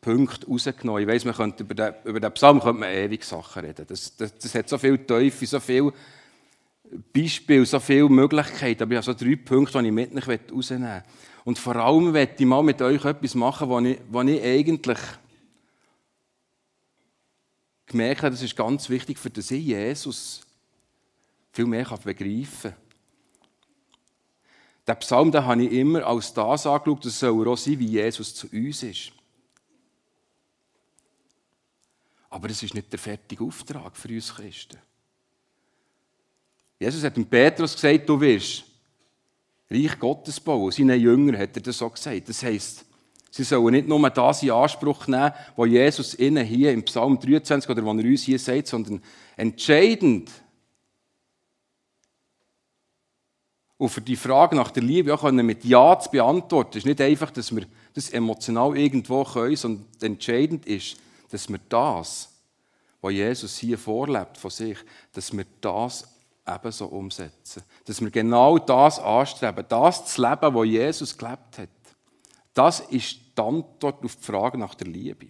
Punkte 0.00 0.46
rausgenommen. 0.46 1.02
Ich 1.02 1.08
weiss, 1.08 1.24
man 1.24 1.34
könnte 1.34 1.62
über 1.62 1.74
den, 1.74 1.94
über 2.04 2.20
den 2.20 2.32
Psalm 2.32 2.60
könnte 2.60 2.80
man 2.80 2.90
ewig 2.90 3.22
Sachen 3.24 3.64
reden. 3.64 3.86
Das, 3.86 4.16
das, 4.16 4.36
das 4.38 4.54
hat 4.54 4.68
so 4.68 4.78
viel 4.78 4.98
Teufel, 4.98 5.46
so 5.46 5.60
viel 5.60 5.92
Beispiele, 7.12 7.66
so 7.66 7.78
viele 7.78 8.08
Möglichkeiten, 8.08 8.82
aber 8.82 8.92
ich 8.92 8.96
habe 8.96 9.18
so 9.18 9.24
drei 9.24 9.36
Punkte, 9.36 9.80
die 9.80 9.88
ich 9.88 9.92
mit 9.92 10.14
euch 10.14 10.40
rausnehmen 10.52 10.88
möchte. 10.88 11.08
Und 11.44 11.58
vor 11.58 11.76
allem 11.76 12.12
möchte 12.12 12.42
ich 12.42 12.46
mal 12.46 12.62
mit 12.62 12.80
euch 12.82 13.04
etwas 13.04 13.34
machen, 13.34 13.68
was 13.68 13.84
ich, 13.84 13.98
was 14.10 14.26
ich 14.26 14.42
eigentlich 14.42 14.98
gemerkt 17.86 18.22
habe, 18.22 18.30
das 18.30 18.42
ist 18.42 18.56
ganz 18.56 18.88
wichtig, 18.88 19.18
für 19.18 19.30
das 19.30 19.50
ich 19.50 19.64
Jesus 19.64 20.46
viel 21.52 21.66
mehr 21.66 21.84
begreifen 21.84 22.72
kann. 22.72 22.74
Den 24.90 24.98
Psalm 24.98 25.30
den 25.30 25.46
habe 25.46 25.62
ich 25.62 25.70
immer 25.70 26.04
als 26.04 26.34
das 26.34 26.66
angeschaut, 26.66 27.04
das 27.04 27.20
soll 27.20 27.46
auch 27.46 27.56
sein, 27.56 27.78
wie 27.78 27.86
Jesus 27.86 28.34
zu 28.34 28.48
uns 28.48 28.82
ist. 28.82 29.12
Aber 32.28 32.50
es 32.50 32.60
ist 32.60 32.74
nicht 32.74 32.90
der 32.90 32.98
fertige 32.98 33.44
Auftrag 33.44 33.96
für 33.96 34.08
uns 34.08 34.34
Christen. 34.34 34.78
Jesus 36.80 37.04
hat 37.04 37.16
dem 37.16 37.24
Petrus 37.24 37.74
gesagt, 37.74 38.08
du 38.08 38.20
wirst 38.20 38.64
Reich 39.70 39.96
Gottes 39.96 40.40
bauen. 40.40 40.72
Seinen 40.72 41.00
Jüngern 41.00 41.38
hat 41.38 41.54
er 41.54 41.62
das 41.62 41.78
so 41.78 41.88
gesagt. 41.88 42.28
Das 42.28 42.42
heisst, 42.42 42.84
sie 43.30 43.44
sollen 43.44 43.74
nicht 43.74 43.86
nur 43.86 44.10
das 44.10 44.42
in 44.42 44.50
Anspruch 44.50 45.06
nehmen, 45.06 45.32
was 45.54 45.68
Jesus 45.68 46.18
ihnen 46.18 46.44
hier 46.44 46.72
im 46.72 46.82
Psalm 46.82 47.16
23 47.16 47.70
oder 47.70 47.86
was 47.86 47.96
er 47.96 48.10
uns 48.10 48.22
hier 48.24 48.40
sagt, 48.40 48.66
sondern 48.66 49.00
entscheidend 49.36 50.32
und 53.80 53.88
für 53.88 54.02
die 54.02 54.16
Frage 54.16 54.56
nach 54.56 54.70
der 54.70 54.82
Liebe 54.82 55.14
auch 55.14 55.22
mit 55.32 55.64
Ja 55.64 55.98
zu 55.98 56.10
beantworten, 56.10 56.76
ist 56.76 56.84
nicht 56.84 57.00
einfach, 57.00 57.30
dass 57.30 57.56
wir 57.56 57.64
das 57.94 58.10
emotional 58.10 58.76
irgendwo 58.76 59.24
können, 59.24 59.56
sondern 59.56 59.86
entscheidend 60.02 60.66
ist, 60.66 60.98
dass 61.30 61.48
wir 61.48 61.58
das, 61.66 62.28
was 63.00 63.12
Jesus 63.12 63.56
hier 63.56 63.78
vorlebt 63.78 64.36
von 64.36 64.50
sich, 64.50 64.76
dass 65.14 65.34
wir 65.34 65.46
das 65.62 66.06
ebenso 66.46 66.88
umsetzen. 66.88 67.62
Dass 67.86 68.02
wir 68.02 68.10
genau 68.10 68.58
das 68.58 68.98
anstreben, 68.98 69.64
das 69.66 70.04
zu 70.04 70.20
leben, 70.20 70.54
was 70.54 70.66
Jesus 70.66 71.16
gelebt 71.16 71.56
hat. 71.56 71.68
Das 72.52 72.80
ist 72.80 73.16
die 73.34 73.40
Antwort 73.40 74.04
auf 74.04 74.14
die 74.14 74.22
Frage 74.22 74.58
nach 74.58 74.74
der 74.74 74.88
Liebe. 74.88 75.28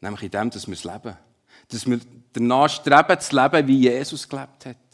Nämlich 0.00 0.24
in 0.24 0.30
dem, 0.32 0.50
dass 0.50 0.66
wir 0.66 0.74
es 0.74 0.82
leben. 0.82 1.16
Dass 1.68 1.86
wir 1.86 2.00
danach 2.32 2.68
streben, 2.68 3.20
zu 3.20 3.36
leben, 3.36 3.68
wie 3.68 3.78
Jesus 3.82 4.28
gelebt 4.28 4.66
hat. 4.66 4.89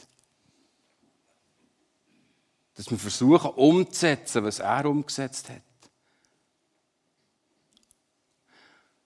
Dass 2.76 2.90
wir 2.90 2.98
versuchen, 2.98 3.50
umzusetzen, 3.50 4.44
was 4.44 4.58
er 4.58 4.86
umgesetzt 4.86 5.48
hat. 5.48 5.62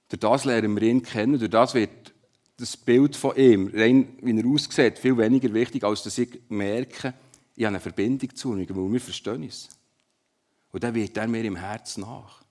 Durch 0.09 0.21
das 0.21 0.45
lernen 0.45 0.75
wir 0.75 0.83
ihn 0.83 1.03
kennen, 1.03 1.39
durch 1.39 1.51
das 1.51 1.75
wird 1.75 2.13
das 2.57 2.77
Bild 2.77 3.17
von 3.17 3.37
ihm, 3.37 3.71
rein 3.73 4.19
wie 4.21 4.39
er 4.39 4.47
aussieht, 4.47 4.99
viel 4.99 5.17
weniger 5.17 5.53
wichtig, 5.55 5.85
als 5.85 6.03
dass 6.03 6.19
ich 6.19 6.41
merke, 6.49 7.15
ich 7.55 7.65
habe 7.65 7.77
eine 7.77 7.81
Verbindung 7.81 8.35
zu 8.35 8.57
ihm, 8.57 8.69
weil 8.69 8.93
wir 8.93 9.01
verstehen 9.01 9.45
es. 9.45 9.69
Und 10.73 10.83
dann 10.83 10.95
wird 10.95 11.17
er 11.17 11.29
mir 11.29 11.45
im 11.45 11.57
Herzen 11.57 12.03
nach. 12.03 12.43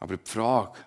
Aber 0.00 0.16
die 0.16 0.30
Frage, 0.30 0.78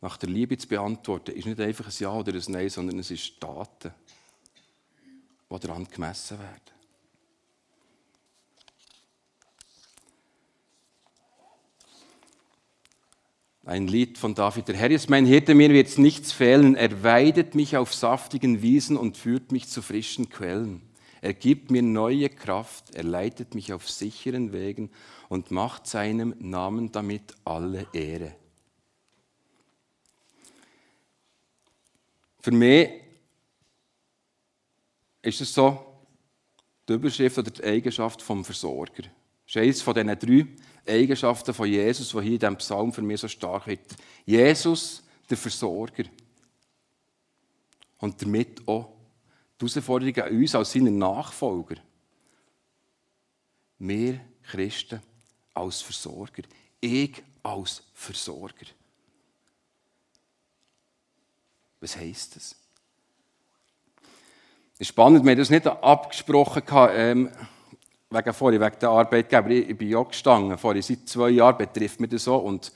nach 0.00 0.16
der 0.16 0.28
Liebe 0.28 0.58
zu 0.58 0.68
beantworten, 0.68 1.32
ist 1.32 1.46
nicht 1.46 1.60
einfach 1.60 1.86
ein 1.86 1.94
Ja 1.96 2.12
oder 2.12 2.32
ein 2.32 2.42
Nein, 2.48 2.68
sondern 2.68 2.98
es 2.98 3.10
ist 3.10 3.40
Taten, 3.40 3.92
die 5.58 5.66
daran 5.66 5.86
gemessen 5.88 6.38
werden. 6.38 6.72
Ein 13.64 13.86
Lied 13.86 14.18
von 14.18 14.34
David. 14.34 14.66
Der 14.66 14.76
Herr 14.76 14.90
ist 14.90 15.08
mein 15.08 15.24
Hirte, 15.24 15.54
mir 15.54 15.70
wird 15.70 15.96
nichts 15.96 16.32
fehlen. 16.32 16.74
Er 16.74 17.04
weidet 17.04 17.54
mich 17.54 17.76
auf 17.76 17.94
saftigen 17.94 18.60
Wiesen 18.60 18.96
und 18.96 19.16
führt 19.16 19.52
mich 19.52 19.68
zu 19.68 19.82
frischen 19.82 20.30
Quellen. 20.30 20.82
Er 21.20 21.32
gibt 21.32 21.70
mir 21.70 21.82
neue 21.82 22.28
Kraft, 22.28 22.96
er 22.96 23.04
leitet 23.04 23.54
mich 23.54 23.72
auf 23.72 23.88
sicheren 23.88 24.52
Wegen 24.52 24.90
und 25.28 25.52
macht 25.52 25.86
seinem 25.86 26.34
Namen 26.40 26.90
damit 26.90 27.36
alle 27.44 27.86
Ehre. 27.92 28.34
Für 32.40 32.50
mich 32.50 33.01
ist 35.22 35.40
es 35.40 35.54
so 35.54 35.86
die 36.88 36.94
Überschrift 36.94 37.38
oder 37.38 37.50
die 37.50 37.62
Eigenschaft 37.62 38.20
vom 38.20 38.44
Versorger. 38.44 39.02
Das 39.02 39.56
ist 39.56 39.56
eines 39.56 39.82
von 39.82 39.94
diesen 39.94 40.18
drei 40.18 40.46
Eigenschaften 40.86 41.54
von 41.54 41.68
Jesus, 41.68 42.10
die 42.10 42.20
hier 42.22 42.32
in 42.32 42.38
diesem 42.38 42.56
Psalm 42.56 42.92
für 42.92 43.02
mich 43.02 43.20
so 43.20 43.28
stark 43.28 43.66
wird. 43.66 43.80
Jesus, 44.26 45.02
der 45.30 45.36
Versorger. 45.36 46.04
Und 47.98 48.20
damit 48.20 48.66
auch 48.66 48.92
die 49.60 49.66
Herausforderung 49.66 50.16
an 50.16 50.36
uns 50.36 50.54
als 50.54 50.72
seine 50.72 50.90
Nachfolger. 50.90 51.76
Wir 53.78 54.20
Christen 54.42 55.00
als 55.54 55.82
Versorger. 55.82 56.42
Ich 56.80 57.22
als 57.42 57.82
Versorger. 57.94 58.66
Was 61.80 61.96
heisst 61.96 62.36
das? 62.36 62.61
Ist 64.78 64.88
spannend, 64.88 65.24
wir 65.24 65.32
haben 65.32 65.38
das 65.38 65.50
nicht 65.50 65.66
abgesprochen, 65.66 66.62
ähm, 66.90 67.30
wegen 68.10 68.32
vorhin, 68.32 68.60
wegen 68.60 68.78
der 68.80 68.88
Arbeitgeber. 68.88 69.50
Ich, 69.50 69.68
ich 69.68 69.78
bin 69.78 69.88
ja 69.88 70.02
gestanden, 70.02 70.58
vorhin, 70.58 70.82
seit 70.82 71.08
zwei 71.08 71.30
Jahren 71.30 71.56
betrifft 71.56 72.00
mich 72.00 72.10
das 72.10 72.24
so. 72.24 72.36
Und 72.36 72.72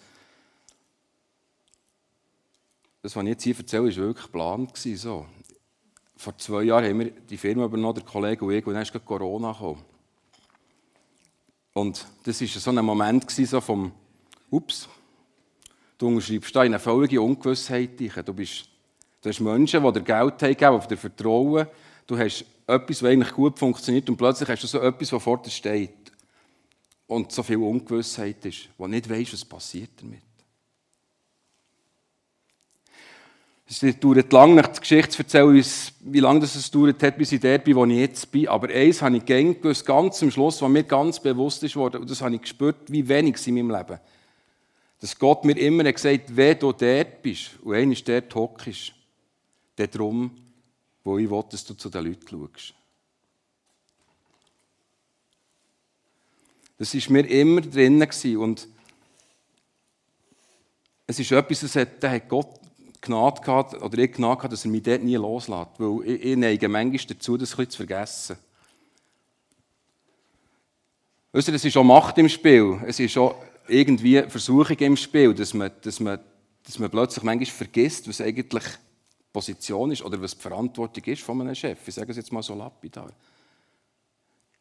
das, 3.03 3.17
was 3.17 3.23
ich 3.23 3.29
jetzt 3.29 3.43
hier 3.45 3.59
erzähle, 3.59 3.85
war 3.85 3.97
wirklich 3.97 4.27
geplant. 4.27 4.77
So. 4.77 5.27
Vor 6.17 6.39
zwei 6.39 6.63
Jahren 6.63 6.85
haben 6.85 6.99
wir 7.01 7.11
die 7.11 7.37
Firma 7.37 7.65
übernommen, 7.65 7.95
der 7.95 8.05
Kollege 8.05 8.45
und 8.45 8.53
ich, 8.53 8.67
und 8.67 8.75
dann 8.75 8.83
ist 8.83 9.05
Corona 9.05 9.53
gekommen. 9.53 9.85
Und 11.75 12.07
das 12.25 12.41
war 12.41 12.49
so 12.49 12.71
ein 12.71 12.85
Moment 12.85 13.31
so 13.31 13.61
vom, 13.61 13.93
ups, 14.51 14.89
du 15.99 16.09
unterschreibst 16.09 16.57
da 16.57 16.65
in 16.65 16.73
eine 16.73 16.79
völlige 16.79 17.21
Ungewissheit. 17.21 18.01
Du 18.01 18.33
bist 18.33 18.69
Du 19.27 19.31
hast 19.31 19.41
Menschen, 19.41 19.83
die 19.83 19.93
dir 19.93 20.03
Geld 20.03 20.63
haben, 20.63 20.81
die 20.81 20.87
dir 20.87 20.97
vertrauen. 20.97 21.67
Du 22.07 22.17
hast 22.17 22.45
etwas, 22.67 22.99
das 22.99 23.05
eigentlich 23.05 23.33
gut 23.33 23.59
funktioniert 23.59 24.09
und 24.09 24.17
plötzlich 24.17 24.49
hast 24.49 24.63
du 24.63 24.67
so 24.67 24.81
etwas, 24.81 25.11
das 25.11 25.23
vor 25.23 25.43
dir 25.43 25.51
steht. 25.51 26.13
Und 27.07 27.31
so 27.33 27.43
viel 27.43 27.59
Ungewissheit 27.59 28.45
ist, 28.45 28.69
wo 28.77 28.87
nicht 28.87 29.09
weißt, 29.09 29.33
was 29.33 29.45
passiert 29.45 29.91
damit. 30.01 30.23
Es 33.69 33.81
dauert 33.99 34.33
lange, 34.33 34.55
nach 34.55 34.69
der 34.69 34.81
Geschichte 34.81 35.11
zu 35.11 35.23
erzählen, 35.23 35.65
wie 36.01 36.21
lange 36.21 36.45
es 36.45 36.71
dauert 36.71 37.03
hat, 37.03 37.19
bis 37.19 37.33
ich 37.33 37.41
dort 37.41 37.65
bin, 37.65 37.75
wo 37.75 37.85
ich 37.85 37.99
jetzt 37.99 38.31
bin. 38.31 38.47
Aber 38.47 38.69
eins 38.69 39.03
habe 39.03 39.17
ich 39.17 39.27
gewusst, 39.27 39.85
ganz 39.85 40.23
am 40.23 40.31
Schluss, 40.31 40.63
was 40.63 40.71
mir 40.71 40.85
ganz 40.85 41.19
bewusst 41.19 41.65
ist 41.65 41.75
worden, 41.75 42.03
und 42.03 42.11
das 42.11 42.23
habe 42.23 42.37
ich 42.37 42.43
gespürt, 42.43 42.77
wie 42.87 43.09
wenig 43.09 43.35
es 43.35 43.47
in 43.49 43.55
meinem 43.55 43.77
Leben. 43.77 43.99
Dass 45.01 45.19
Gott 45.19 45.45
mir 45.45 45.59
immer 45.59 45.83
gesagt 45.93 46.29
hat, 46.29 46.37
wenn 46.37 46.59
du 46.59 46.73
dort 46.73 47.23
bist 47.23 47.59
und 47.63 47.75
einer 47.75 47.95
dort 47.95 48.35
hockst, 48.37 48.93
darum, 49.75 50.31
wo 51.07 51.19
ich 51.19 51.31
will, 51.31 51.45
dass 51.49 51.65
du 51.65 51.75
zu 51.75 51.89
den 51.89 52.05
Leuten 52.05 52.27
schaust. 52.29 52.75
Das 56.79 56.95
war 56.95 57.13
mir 57.13 57.27
immer 57.29 57.61
drinnen 57.61 58.09
und 58.39 58.69
es 61.07 61.21
ist 61.21 61.31
etwas, 61.31 61.61
das 61.61 61.77
hat, 61.77 62.03
da 62.03 62.11
hat 62.11 62.29
Gott 62.29 62.61
Gnade 63.01 63.41
gehabt, 63.41 63.81
oder 63.81 63.99
ich 63.99 64.13
Gnade 64.13 64.37
gehabt, 64.37 64.53
dass 64.53 64.65
er 64.65 64.71
mich 64.73 64.83
dort 64.83 65.05
nie 65.05 65.15
loslässt, 65.15 65.79
weil 65.79 66.09
ich, 66.09 66.25
ich 66.25 66.37
neige 66.37 66.69
manchmal 66.69 67.07
dazu, 67.07 67.37
das 67.37 67.57
ein 67.57 67.71
zu 67.71 67.77
vergessen. 67.77 68.37
Weißt 71.31 71.47
du, 71.47 71.53
es 71.53 71.65
ist 71.65 71.77
auch 71.77 71.85
Macht 71.85 72.19
im 72.19 72.29
Spiel, 72.29 72.81
es 72.85 72.99
ist 72.99 73.17
auch 73.17 73.37
irgendwie 73.69 74.23
Versuchung 74.23 74.77
im 74.79 74.97
Spiel, 74.97 75.33
dass 75.33 75.55
man, 75.55 75.71
dass 75.83 76.01
man, 76.01 76.19
dass 76.65 76.81
man 76.81 76.91
plötzlich 76.91 77.23
manchmal 77.23 77.47
vergisst, 77.47 78.09
was 78.09 78.21
eigentlich 78.21 78.65
Position 79.37 79.91
ist 79.91 80.01
oder 80.01 80.19
was 80.23 80.35
die 80.35 80.41
Verantwortung 80.41 81.05
ist 81.05 81.21
von 81.21 81.39
einem 81.43 81.55
Chef. 81.55 81.87
Ich 81.87 81.95
sage 81.95 82.11
es 82.11 82.17
jetzt 82.17 82.33
mal 82.33 82.43
so 82.43 82.55
lapidar. 82.55 83.13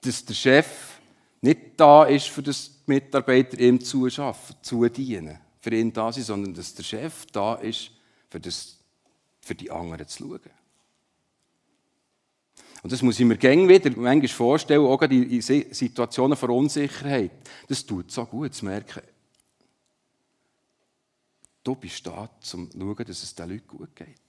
Dass 0.01 0.25
der 0.25 0.33
Chef 0.33 0.99
nicht 1.39 1.59
da 1.77 2.03
ist, 2.03 2.27
für 2.27 2.43
das 2.43 2.71
die 2.85 2.91
Mitarbeiter 2.91 3.57
ihm 3.57 3.79
zuschaffen, 3.79 4.57
zudienen, 4.61 5.39
für 5.61 5.73
ihn 5.73 5.93
da 5.93 6.11
sind, 6.11 6.25
sondern 6.25 6.53
dass 6.53 6.75
der 6.75 6.83
Chef 6.83 7.25
da 7.27 7.55
ist, 7.55 7.91
für, 8.29 8.41
das, 8.41 8.77
für 9.39 9.55
die 9.55 9.71
anderen 9.71 10.05
zu 10.09 10.25
schauen. 10.25 10.41
Und 12.83 12.91
das 12.91 13.01
muss 13.01 13.17
ich 13.17 13.25
mir 13.25 13.37
gängig 13.37 13.69
wieder 13.69 13.97
manchmal 13.97 14.27
vorstellen, 14.27 14.85
auch 14.85 15.01
in 15.03 15.41
Situationen 15.41 16.35
von 16.35 16.49
Unsicherheit. 16.49 17.31
Das 17.69 17.85
tut 17.85 18.11
so 18.11 18.25
gut 18.25 18.53
zu 18.53 18.65
merken, 18.65 19.03
du 21.63 21.75
bist 21.75 22.05
da, 22.05 22.23
um 22.23 22.41
zu 22.41 22.57
schauen, 22.77 23.05
dass 23.05 23.23
es 23.23 23.33
den 23.33 23.49
Leuten 23.49 23.67
gut 23.67 23.95
geht. 23.95 24.24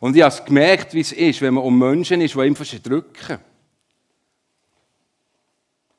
Und 0.00 0.16
ich 0.16 0.22
habe 0.22 0.44
gemerkt, 0.44 0.94
wie 0.94 1.00
es 1.00 1.12
ist, 1.12 1.40
wenn 1.40 1.54
man 1.54 1.64
um 1.64 1.78
Menschen 1.78 2.20
ist, 2.20 2.34
die 2.34 2.40
ihm 2.40 2.54
drücken. 2.54 3.38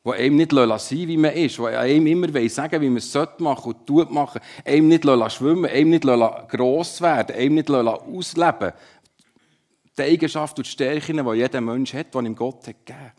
Die 0.05 0.11
einem 0.11 0.35
nicht 0.35 0.51
sein 0.51 1.07
wie 1.07 1.17
man 1.17 1.33
ist. 1.33 1.57
Die 1.57 1.65
einem 1.65 2.07
immer 2.07 2.49
sagen 2.49 2.81
wie 2.81 2.89
man 2.89 2.97
es 2.97 3.13
machen 3.39 3.73
und 3.73 3.87
tut 3.87 4.11
machen. 4.11 4.41
Einem 4.63 4.87
nicht 4.87 5.03
schwimmen 5.03 5.65
einem 5.65 5.89
nicht 5.89 6.03
gross 6.03 7.01
werden 7.01 7.35
einem 7.35 7.55
nicht 7.55 7.71
ausleben 7.71 8.73
Die 9.97 10.01
Eigenschaften 10.03 10.59
und 10.59 10.67
die 10.67 10.71
Stärken, 10.71 11.25
die 11.25 11.37
jeder 11.37 11.61
Mensch 11.61 11.93
hat, 11.93 12.13
die 12.13 12.19
ihm 12.19 12.35
Gott 12.35 12.67
hat 12.67 12.85
gegeben 12.85 13.11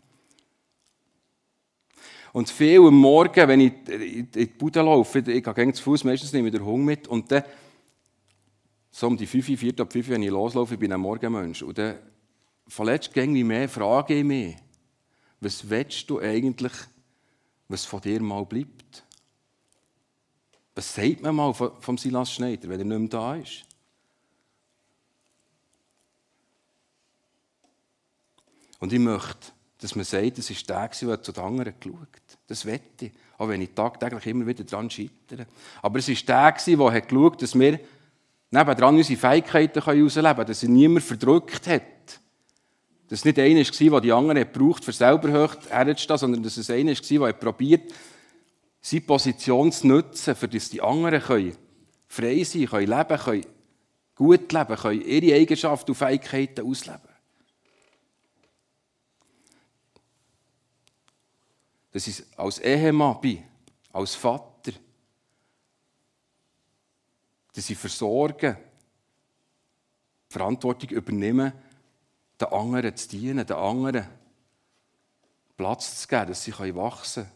Und 2.31 2.49
viel 2.49 2.79
am 2.79 2.93
Morgen, 2.93 3.47
wenn 3.47 3.59
ich 3.59 3.73
in 3.89 4.31
die 4.31 4.45
Bude 4.45 4.81
laufe, 4.81 5.19
ich 5.19 5.43
gehe 5.43 5.73
zu 5.73 5.83
Fuß, 5.83 6.05
meistens 6.05 6.31
nehme 6.31 6.47
ich 6.47 6.53
den 6.53 6.63
Hunger 6.63 6.85
mit 6.85 7.07
und 7.07 7.29
dann 7.31 7.43
so 8.97 9.05
um 9.05 9.15
die 9.15 9.27
5, 9.27 9.59
4 9.59 9.79
ab 9.79 9.93
5, 9.93 10.09
wenn 10.09 10.23
ich 10.23 10.31
loslaufe, 10.31 10.73
ich 10.73 10.79
bin 10.79 10.91
ein 10.91 10.99
Morgenmensch. 10.99 11.61
Und 11.61 11.77
dann 11.77 11.99
verletzt 12.67 13.11
irgendwie 13.13 13.43
mehr, 13.43 13.69
frage 13.69 14.15
ich 14.15 14.23
mich, 14.23 14.55
was 15.39 15.69
willst 15.69 16.09
du 16.09 16.19
eigentlich, 16.19 16.71
was 17.67 17.85
von 17.85 18.01
dir 18.01 18.19
mal 18.19 18.43
bleibt? 18.43 19.03
Was 20.73 20.95
sagt 20.95 21.21
man 21.21 21.35
mal 21.35 21.53
vom 21.53 21.97
Silas 21.99 22.33
Schneider, 22.33 22.69
wenn 22.69 22.79
er 22.79 22.85
nicht 22.85 22.99
mehr 22.99 23.07
da 23.09 23.35
ist? 23.35 23.65
Und 28.79 28.91
ich 28.93 28.99
möchte, 28.99 29.51
dass 29.77 29.95
man 29.95 30.05
sagt, 30.05 30.39
das 30.39 30.49
ist 30.49 30.67
der, 30.67 30.89
der 30.89 31.21
zu 31.21 31.31
den 31.31 31.43
anderen 31.43 31.75
geschaut 31.79 31.99
hat. 32.01 32.37
Das 32.47 32.65
wette 32.65 33.05
ich. 33.05 33.11
Auch 33.37 33.47
wenn 33.47 33.61
ich 33.61 33.75
tagtäglich 33.75 34.25
immer 34.25 34.47
wieder 34.47 34.63
daran 34.63 34.89
scheitere. 34.89 35.45
Aber 35.83 35.99
es 35.99 36.09
ist 36.09 36.27
der, 36.27 36.51
der 36.51 37.01
geschaut 37.01 37.33
hat, 37.33 37.41
dass 37.43 37.53
wir 37.53 37.79
nebendran 38.51 38.95
unsere 38.95 39.19
Fähigkeiten 39.19 39.83
herausleben 39.83 40.45
dass 40.45 40.63
er 40.63 40.69
niemand 40.69 41.03
verdrückt 41.03 41.67
hat. 41.67 41.83
Dass 43.09 43.19
es 43.19 43.25
nicht 43.25 43.39
einer 43.39 43.59
war, 43.59 44.01
der 44.01 44.01
die 44.01 44.11
anderen 44.11 44.51
braucht, 44.51 44.83
für 44.83 44.91
selber 44.91 45.31
hoch 45.31 45.55
herzustehen, 45.69 46.17
sondern 46.17 46.43
dass 46.43 46.57
es 46.57 46.69
einer 46.69 46.91
war, 46.91 47.31
der 47.31 47.39
probiert, 47.39 47.93
seine 48.81 49.01
Position 49.01 49.71
zu 49.71 49.87
nutzen, 49.87 50.35
für 50.35 50.47
dass 50.47 50.69
die 50.69 50.81
anderen 50.81 51.21
können 51.21 51.57
frei 52.07 52.43
sein 52.43 52.65
können, 52.65 52.87
leben 52.87 53.19
können, 53.19 53.45
gut 54.15 54.51
leben 54.51 54.75
können, 54.75 55.01
ihre 55.01 55.35
Eigenschaften 55.35 55.91
und 55.91 55.97
Fähigkeiten 55.97 56.65
ausleben. 56.65 57.01
Dass 61.91 62.07
ich 62.07 62.23
als 62.37 62.59
Ehemann 62.59 63.19
bin, 63.21 63.43
als 63.91 64.15
Vater, 64.15 64.56
dass 67.57 67.71
ich 67.71 67.77
versorgen, 67.77 68.55
Verantwortung 70.29 70.91
übernehmen, 70.91 71.51
den 72.39 72.47
anderen 72.49 72.95
zu 72.95 73.09
dienen, 73.09 73.47
den 73.47 73.55
anderen 73.55 74.07
Platz 75.55 76.01
zu 76.01 76.07
geben, 76.07 76.27
dass 76.27 76.43
sie 76.43 76.53
wachsen 76.75 77.23
können. 77.23 77.35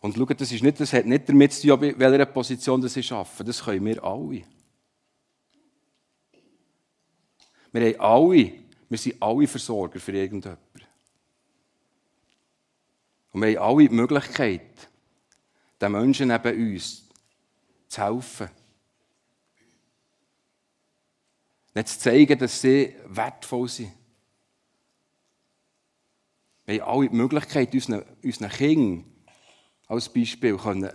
Und 0.00 0.14
schaut, 0.14 0.40
das, 0.40 0.52
ist 0.52 0.62
nicht, 0.62 0.78
das 0.78 0.92
hat 0.92 1.06
nicht 1.06 1.28
damit 1.28 1.52
zu 1.54 1.66
tun, 1.66 1.82
in 1.82 1.98
welcher 1.98 2.26
Position 2.26 2.80
das 2.80 2.96
ich 2.96 3.10
arbeite. 3.10 3.42
Das 3.42 3.64
können 3.64 3.84
wir 3.84 4.04
alle. 4.04 4.44
Wir 7.72 7.98
haben 7.98 8.00
alle, 8.00 8.52
wir 8.88 8.98
sind 8.98 9.20
alle 9.20 9.48
Versorger 9.48 9.98
für 9.98 10.12
irgendjemanden. 10.12 10.82
Und 13.32 13.42
wir 13.42 13.60
haben 13.60 13.76
alle 13.76 13.88
die 13.88 13.94
Möglichkeit, 13.94 14.88
den 15.80 15.90
Menschen 15.90 16.28
neben 16.28 16.74
uns 16.74 17.08
zu 17.88 18.00
helfen. 18.00 18.50
Nicht 21.74 21.88
zu 21.88 21.98
zeigen, 21.98 22.38
dass 22.38 22.60
sie 22.60 22.94
wertvoll 23.06 23.68
sind. 23.68 23.92
Wir 26.66 26.82
haben 26.82 26.90
alle 26.90 27.08
die 27.08 27.16
Möglichkeit, 27.16 27.74
unseren, 27.74 28.04
unseren 28.22 28.50
Kindern 28.50 29.04
als 29.86 30.08
Beispiel 30.08 30.56
können 30.56 30.90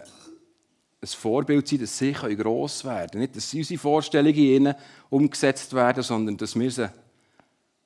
ein 1.02 1.08
Vorbild 1.08 1.68
sein, 1.68 1.80
dass 1.80 1.98
sie 1.98 2.12
gross 2.12 2.84
werden 2.84 3.12
können. 3.12 3.22
Nicht, 3.22 3.36
dass 3.36 3.54
unsere 3.54 3.80
Vorstellungen 3.80 4.36
in 4.36 4.44
ihnen 4.44 4.76
umgesetzt 5.10 5.74
werden, 5.74 6.04
sondern 6.04 6.38
dass 6.38 6.58
wir 6.58 6.72
sie 6.72 6.90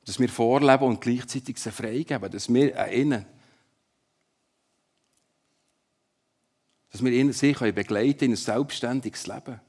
dass 0.06 0.20
wir 0.20 0.30
vorleben 0.30 0.84
und 0.84 1.02
gleichzeitig 1.02 1.58
sie 1.58 1.72
freigeben, 1.72 2.30
dass 2.30 2.54
wir 2.54 2.88
ihnen 2.92 3.26
dass 6.92 7.04
wir 7.04 7.12
ihnen 7.12 7.34
sie 7.34 7.54
begleiten 7.54 8.26
in 8.26 8.32
ein 8.34 8.36
selbstständiges 8.36 9.26
Leben. 9.26 9.60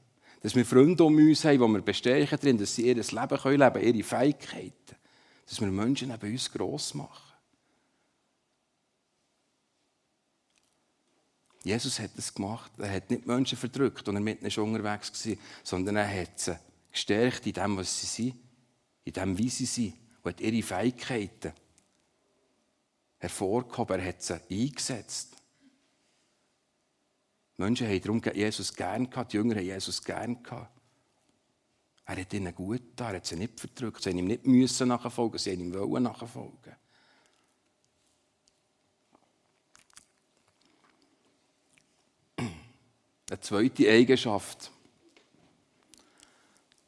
Dass 0.45 0.55
wir 0.55 0.63
Freunde 0.63 1.03
um 1.03 1.15
uns 1.15 1.43
haben, 1.43 1.57
die 1.59 1.67
wir 1.67 1.81
bestärken 1.81 2.39
drin, 2.39 2.59
dass 2.59 2.75
sie 2.75 2.85
ihr 2.85 2.93
Leben 2.93 3.37
können 3.39 3.59
leben 3.59 3.81
ihre 3.81 4.03
Fähigkeiten. 4.03 4.95
Dass 5.47 5.59
wir 5.59 5.71
Menschen 5.71 6.09
neben 6.09 6.31
uns 6.31 6.51
gross 6.51 6.93
machen. 6.93 7.33
Jesus 11.63 11.99
hat 11.99 12.11
das 12.15 12.31
gemacht. 12.31 12.71
Er 12.77 12.93
hat 12.93 13.09
nicht 13.09 13.25
Menschen 13.25 13.57
verdrückt 13.57 14.07
und 14.07 14.17
er 14.17 14.21
mit 14.21 14.43
ihnen 14.43 14.75
unterwegs 14.75 15.27
war, 15.27 15.35
sondern 15.63 15.95
er 15.95 16.21
hat 16.21 16.39
sie 16.39 16.59
gestärkt 16.91 17.47
in 17.47 17.53
dem, 17.53 17.77
was 17.77 18.01
sie 18.01 18.05
sind, 18.05 18.35
in 19.03 19.13
dem, 19.13 19.35
wie 19.39 19.49
sie 19.49 19.65
sind 19.65 19.95
und 20.21 20.29
hat 20.29 20.41
ihre 20.41 20.61
Fähigkeiten 20.61 21.53
hervorgehoben. 23.17 23.99
Er 23.99 24.09
hat 24.09 24.21
sie 24.21 24.39
eingesetzt. 24.51 25.34
Menschen 27.57 27.87
haben 27.87 28.01
darum 28.01 28.21
Jesus 28.33 28.73
gern 28.73 29.09
gehabt, 29.09 29.31
die 29.31 29.37
Jünger 29.37 29.55
haben 29.55 29.65
Jesus 29.65 30.03
gern 30.03 30.43
gehabt. 30.43 30.71
Er 32.05 32.17
hat 32.17 32.33
ihnen 32.33 32.53
gut 32.53 32.81
getan, 32.81 33.13
er 33.13 33.15
hat 33.15 33.25
sie 33.25 33.35
nicht 33.35 33.59
verdrückt, 33.59 34.03
sie 34.03 34.11
haben 34.11 34.19
ihm 34.19 34.27
nicht 34.27 34.45
müssen 34.45 34.89
nachfolgen, 34.89 35.39
sie 35.39 35.51
haben 35.51 35.61
ihm 35.61 35.73
wollen 35.73 36.03
nachfolgen. 36.03 36.75
Eine 43.27 43.39
zweite 43.39 43.89
Eigenschaft 43.89 44.69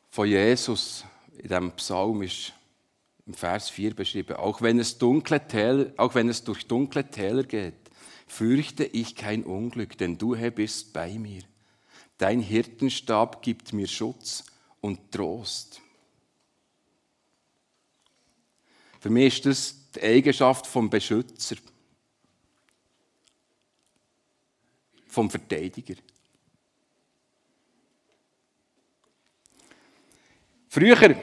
von 0.09 0.27
Jesus 0.27 1.03
in 1.37 1.47
diesem 1.47 1.71
Psalm 1.71 2.21
ist 2.21 2.53
im 3.25 3.33
Vers 3.33 3.69
4 3.69 3.95
beschrieben. 3.95 4.35
Auch 4.35 4.61
wenn 4.61 4.79
es, 4.79 4.97
dunkle 4.97 5.47
Täler, 5.47 5.91
auch 5.97 6.13
wenn 6.13 6.29
es 6.29 6.43
durch 6.43 6.67
dunkle 6.67 7.09
Täler 7.09 7.43
geht, 7.43 7.86
fürchte 8.27 8.83
ich 8.83 9.15
kein 9.15 9.43
Unglück, 9.43 9.97
denn 9.97 10.17
du 10.17 10.35
Herr 10.35 10.51
bist 10.51 10.93
bei 10.93 11.17
mir. 11.17 11.41
Dein 12.17 12.41
Hirtenstab 12.41 13.41
gibt 13.41 13.73
mir 13.73 13.87
Schutz 13.87 14.43
und 14.81 15.11
Trost. 15.11 15.81
Für 18.99 19.09
mich 19.09 19.37
ist 19.37 19.45
das 19.45 19.91
die 19.95 20.01
Eigenschaft 20.01 20.67
vom 20.67 20.89
Beschützer, 20.89 21.55
vom 25.07 25.29
Verteidiger. 25.29 25.95
Früher, 30.69 31.15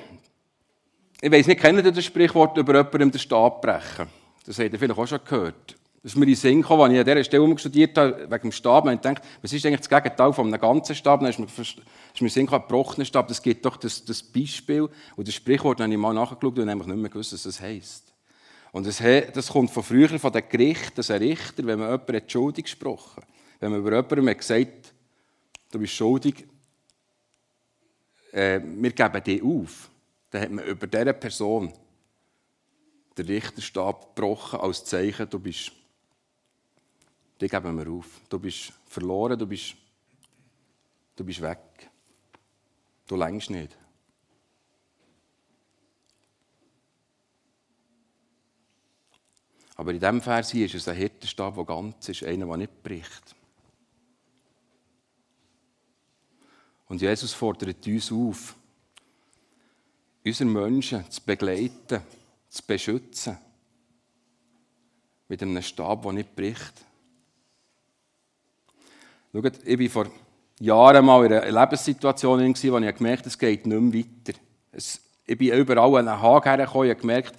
ich 1.20 1.30
weiß 1.30 1.46
nicht, 1.46 1.60
kennt 1.60 1.84
ihr 1.84 1.92
das 1.92 2.04
Sprichwort 2.04 2.56
über 2.56 2.74
jemandem 2.74 3.10
den 3.10 3.20
Stab 3.20 3.60
brechen? 3.62 4.08
Das 4.46 4.58
habt 4.58 4.72
ihr 4.72 4.78
vielleicht 4.78 4.98
auch 4.98 5.06
schon 5.06 5.24
gehört. 5.24 5.76
Das 6.04 6.12
ist 6.12 6.16
mir 6.16 6.24
in 6.24 6.30
den 6.30 6.36
Sinn 6.36 6.62
gekommen, 6.62 6.82
als 6.82 6.92
ich 6.92 6.98
an 7.00 7.04
dieser 7.04 7.24
Stelle 7.24 7.58
studiert 7.58 7.98
habe, 7.98 8.30
wegen 8.30 8.42
dem 8.42 8.52
Stab. 8.52 8.84
Und 8.84 8.92
ich 8.92 9.00
dachte, 9.00 9.22
was 9.42 9.52
ist 9.52 9.66
eigentlich 9.66 9.80
das 9.80 9.88
Gegenteil 9.88 10.32
von 10.32 10.46
einem 10.46 10.60
ganzen 10.60 10.94
Stab? 10.94 11.20
Dann 11.20 11.30
ist 11.30 11.40
mir, 11.40 11.46
ist 11.46 11.76
mir 11.76 11.82
in 12.20 12.28
Sinn 12.28 12.46
gekommen, 12.46 12.64
gebrochener 12.68 13.04
Stab. 13.04 13.26
Das 13.26 13.42
gibt 13.42 13.64
doch 13.64 13.76
das, 13.76 14.04
das 14.04 14.22
Beispiel. 14.22 14.88
Und 15.16 15.26
das 15.26 15.34
Sprichwort 15.34 15.80
habe 15.80 15.90
ich 15.90 15.98
mal 15.98 16.14
nachgeschaut 16.14 16.56
und 16.58 16.66
nämlich 16.66 16.86
nicht 16.86 16.96
mehr 16.98 17.10
gewusst, 17.10 17.32
was 17.32 17.42
das 17.42 17.60
heisst. 17.60 18.12
Und 18.70 18.86
das, 18.86 18.98
das 19.32 19.48
kommt 19.48 19.70
von 19.70 19.82
früher, 19.82 20.18
von 20.18 20.32
den 20.32 20.42
Gerichten, 20.48 20.94
dass 20.94 21.10
ein 21.10 21.22
Richter, 21.22 21.66
wenn 21.66 21.78
man 21.80 21.90
jemanden 21.90 22.28
schuldig 22.28 22.66
gesprochen 22.66 23.24
wenn 23.60 23.70
man 23.70 23.80
über 23.80 23.96
jemanden 23.96 24.36
gesagt 24.36 24.92
du 25.70 25.78
bist 25.80 25.94
schuldig, 25.94 26.46
äh, 28.32 28.60
wir 28.62 28.92
geben 28.92 29.24
dich 29.24 29.42
auf, 29.42 29.90
dann 30.30 30.42
hat 30.42 30.50
man 30.50 30.64
über 30.66 30.86
diese 30.86 31.14
Person 31.14 31.72
den 33.16 33.26
Richterstab 33.26 34.14
gebrochen 34.14 34.60
als 34.60 34.84
Zeichen, 34.84 35.28
du 35.30 35.38
bist, 35.38 35.72
die 37.40 37.48
geben 37.48 37.76
wir 37.76 37.90
auf. 37.92 38.20
Du 38.28 38.38
bist 38.38 38.72
verloren, 38.86 39.38
du 39.38 39.46
bist, 39.46 39.74
du 41.16 41.24
bist 41.24 41.40
weg. 41.42 41.90
Du 43.06 43.16
längst 43.16 43.50
nicht. 43.50 43.76
Aber 49.76 49.92
in 49.92 49.98
diesem 49.98 50.22
Vers 50.22 50.52
hier 50.52 50.66
ist 50.66 50.74
es 50.74 50.88
ein 50.88 50.96
Hirtenstab, 50.96 51.56
der 51.56 51.64
ganz 51.64 52.08
ist, 52.08 52.22
einer, 52.22 52.46
der 52.46 52.56
nicht 52.56 52.82
bricht. 52.82 53.34
Und 56.86 57.00
Jesus 57.00 57.32
fordert 57.32 57.86
uns 57.86 58.12
auf, 58.12 58.54
unsere 60.24 60.48
Menschen 60.48 61.10
zu 61.10 61.20
begleiten, 61.22 62.02
zu 62.48 62.62
beschützen. 62.64 63.36
Mit 65.28 65.42
einem 65.42 65.62
Stab, 65.62 66.02
der 66.02 66.12
nicht 66.12 66.36
bricht. 66.36 66.84
Schaut, 69.34 69.66
ich 69.66 69.80
war 69.80 70.04
vor 70.04 70.12
Jahren 70.60 71.04
mal 71.04 71.26
in 71.26 71.32
einer 71.32 71.60
Lebenssituation, 71.60 72.38
in 72.38 72.54
der 72.54 72.90
ich 72.90 72.96
gemerkt 72.96 73.22
habe, 73.22 73.28
es 73.28 73.38
geht 73.38 73.66
nicht 73.66 73.80
mehr 73.80 74.04
weiter. 74.04 74.38
Es, 74.70 75.00
ich 75.26 75.36
bin 75.36 75.52
überall 75.52 75.96
an 75.96 76.06
einen 76.06 76.22
Haken 76.22 76.48
hergekommen 76.50 76.90
und 76.90 77.00
gemerkt, 77.00 77.34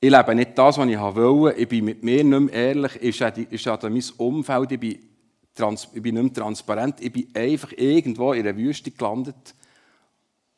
ich 0.00 0.10
lebe 0.10 0.34
nicht 0.36 0.56
das, 0.56 0.78
was 0.78 0.88
ich 0.88 0.96
wollte. 0.96 1.58
Ich 1.58 1.68
bin 1.68 1.86
mit 1.86 2.04
mir 2.04 2.22
nicht 2.22 2.40
mehr 2.40 2.54
ehrlich. 2.54 3.02
Ich 3.02 3.20
an 3.20 3.82
mein 3.82 4.04
Umfeld. 4.16 4.70
Ich 4.70 4.78
bin 4.78 4.92
ich 5.60 6.02
bin 6.02 6.14
nicht 6.14 6.22
mehr 6.22 6.32
transparent, 6.32 7.00
ich 7.00 7.12
bin 7.12 7.34
einfach 7.34 7.72
irgendwo 7.76 8.32
in 8.32 8.46
einer 8.46 8.56
Wüste 8.56 8.92
gelandet. 8.92 9.56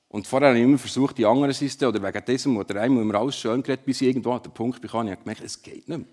Und 0.09 0.27
vorher 0.27 0.51
habe 0.51 0.59
ich 0.59 0.65
immer 0.65 0.77
versucht, 0.77 1.17
die 1.17 1.25
anderen 1.25 1.55
Systeme 1.55 1.89
oder 1.89 2.03
wegen 2.03 2.23
diesem 2.27 2.59
oder 2.59 2.83
einem 2.83 3.01
immer 3.01 3.15
alles 3.15 3.39
schön 3.39 3.63
geredet, 3.63 3.87
bis 3.87 4.03
ich 4.03 4.09
irgendwo 4.09 4.33
an 4.33 4.43
den 4.43 4.53
Punkt 4.53 4.83
bekam, 4.83 5.07
ich 5.07 5.13
habe 5.13 5.23
gemerkt, 5.23 5.43
es 5.43 5.63
geht 5.63 5.89
nicht 5.89 5.99
mehr. 5.99 6.07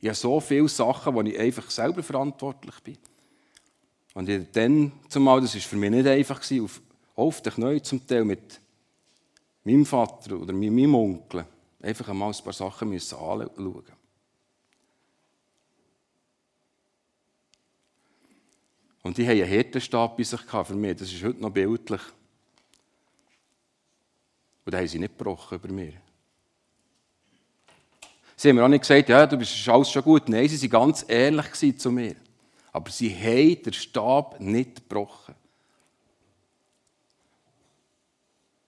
Ich 0.00 0.08
habe 0.08 0.16
so 0.16 0.40
viele 0.40 0.66
Sachen, 0.66 1.14
wo 1.14 1.20
ich 1.22 1.38
einfach 1.38 1.70
selber 1.70 2.02
verantwortlich 2.02 2.74
bin. 2.82 2.98
Und 4.16 4.30
ich 4.30 4.50
dann 4.50 4.92
zumal, 5.10 5.42
das 5.42 5.54
war 5.54 5.60
für 5.60 5.76
mich 5.76 5.90
nicht 5.90 6.06
einfach, 6.06 6.40
auf, 6.62 6.80
auf 7.16 7.42
den 7.42 7.52
Knien 7.52 7.84
zum 7.84 8.06
Teil 8.06 8.24
mit 8.24 8.58
meinem 9.62 9.84
Vater 9.84 10.38
oder 10.38 10.54
mit 10.54 10.72
meinem 10.72 10.94
Onkel 10.94 11.44
einfach 11.82 12.08
einmal 12.08 12.32
ein 12.32 12.42
paar 12.42 12.54
Sachen 12.54 12.90
anschauen 12.94 13.44
müssen. 13.44 13.92
Und 19.02 19.18
die 19.18 19.28
haben 19.28 19.38
einen 19.38 19.50
Hirtenstab 19.50 20.16
bei 20.16 20.22
sich 20.22 20.40
für 20.40 20.74
mich. 20.74 20.96
Das 20.96 21.12
ist 21.12 21.22
heute 21.22 21.42
noch 21.42 21.50
bildlich. 21.50 22.00
Und 24.64 24.72
da 24.72 24.78
haben 24.78 24.88
sie 24.88 24.98
nicht 24.98 25.18
gebrochen 25.18 25.58
über 25.58 25.68
mir. 25.68 25.92
Sie 28.34 28.48
haben 28.48 28.56
mir 28.56 28.64
auch 28.64 28.68
nicht 28.68 28.80
gesagt, 28.80 29.10
ja, 29.10 29.26
du 29.26 29.36
bist 29.36 29.68
alles 29.68 29.90
schon 29.90 30.02
gut. 30.02 30.26
Nein, 30.26 30.48
sie 30.48 30.72
waren 30.72 30.86
ganz 30.88 31.04
ehrlich 31.06 31.78
zu 31.78 31.90
mir. 31.90 32.16
Aber 32.76 32.90
sie 32.90 33.08
haben 33.10 33.62
den 33.62 33.72
Stab 33.72 34.38
nicht 34.38 34.86
gebrochen. 34.86 35.34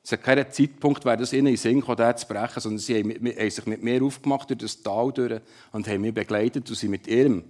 Es 0.03 0.12
hat 0.12 0.23
keinen 0.23 0.51
Zeitpunkt, 0.51 1.05
wäre 1.05 1.18
das 1.18 1.35
ihnen 1.35 1.49
in 1.49 1.59
Sinn 1.59 1.81
gekommen, 1.81 1.99
den 1.99 2.16
zu 2.16 2.27
brechen, 2.27 2.59
sondern 2.59 2.79
sie 2.79 2.99
haben, 2.99 3.51
sich 3.51 3.66
mit 3.66 3.83
mir 3.83 4.03
aufgemacht 4.03 4.49
durch 4.49 4.61
das 4.61 4.83
Tal 4.83 5.12
durch 5.12 5.42
und 5.73 5.87
haben 5.87 6.01
mich 6.01 6.14
begleitet 6.14 6.71
und 6.71 6.75
sie 6.75 6.88
mit 6.88 7.07
ihrem 7.07 7.44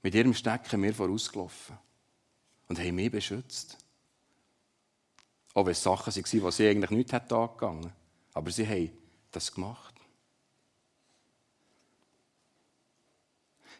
mit 0.00 0.14
ihrem 0.14 0.32
Stecken 0.32 0.80
mir 0.80 0.94
vorausgelaufen 0.94 1.76
und 2.68 2.78
haben 2.78 2.94
mich 2.94 3.10
beschützt. 3.10 3.78
Auch 5.54 5.66
wenn 5.66 5.72
es 5.72 5.82
Sachen 5.82 6.14
waren, 6.14 6.22
die 6.22 6.52
sie 6.52 6.68
eigentlich 6.68 6.90
nicht 6.90 7.12
angegangen 7.12 7.82
hätten. 7.82 7.92
Aber 8.32 8.50
sie 8.52 8.68
haben 8.68 8.92
das 9.32 9.52
gemacht. 9.52 9.94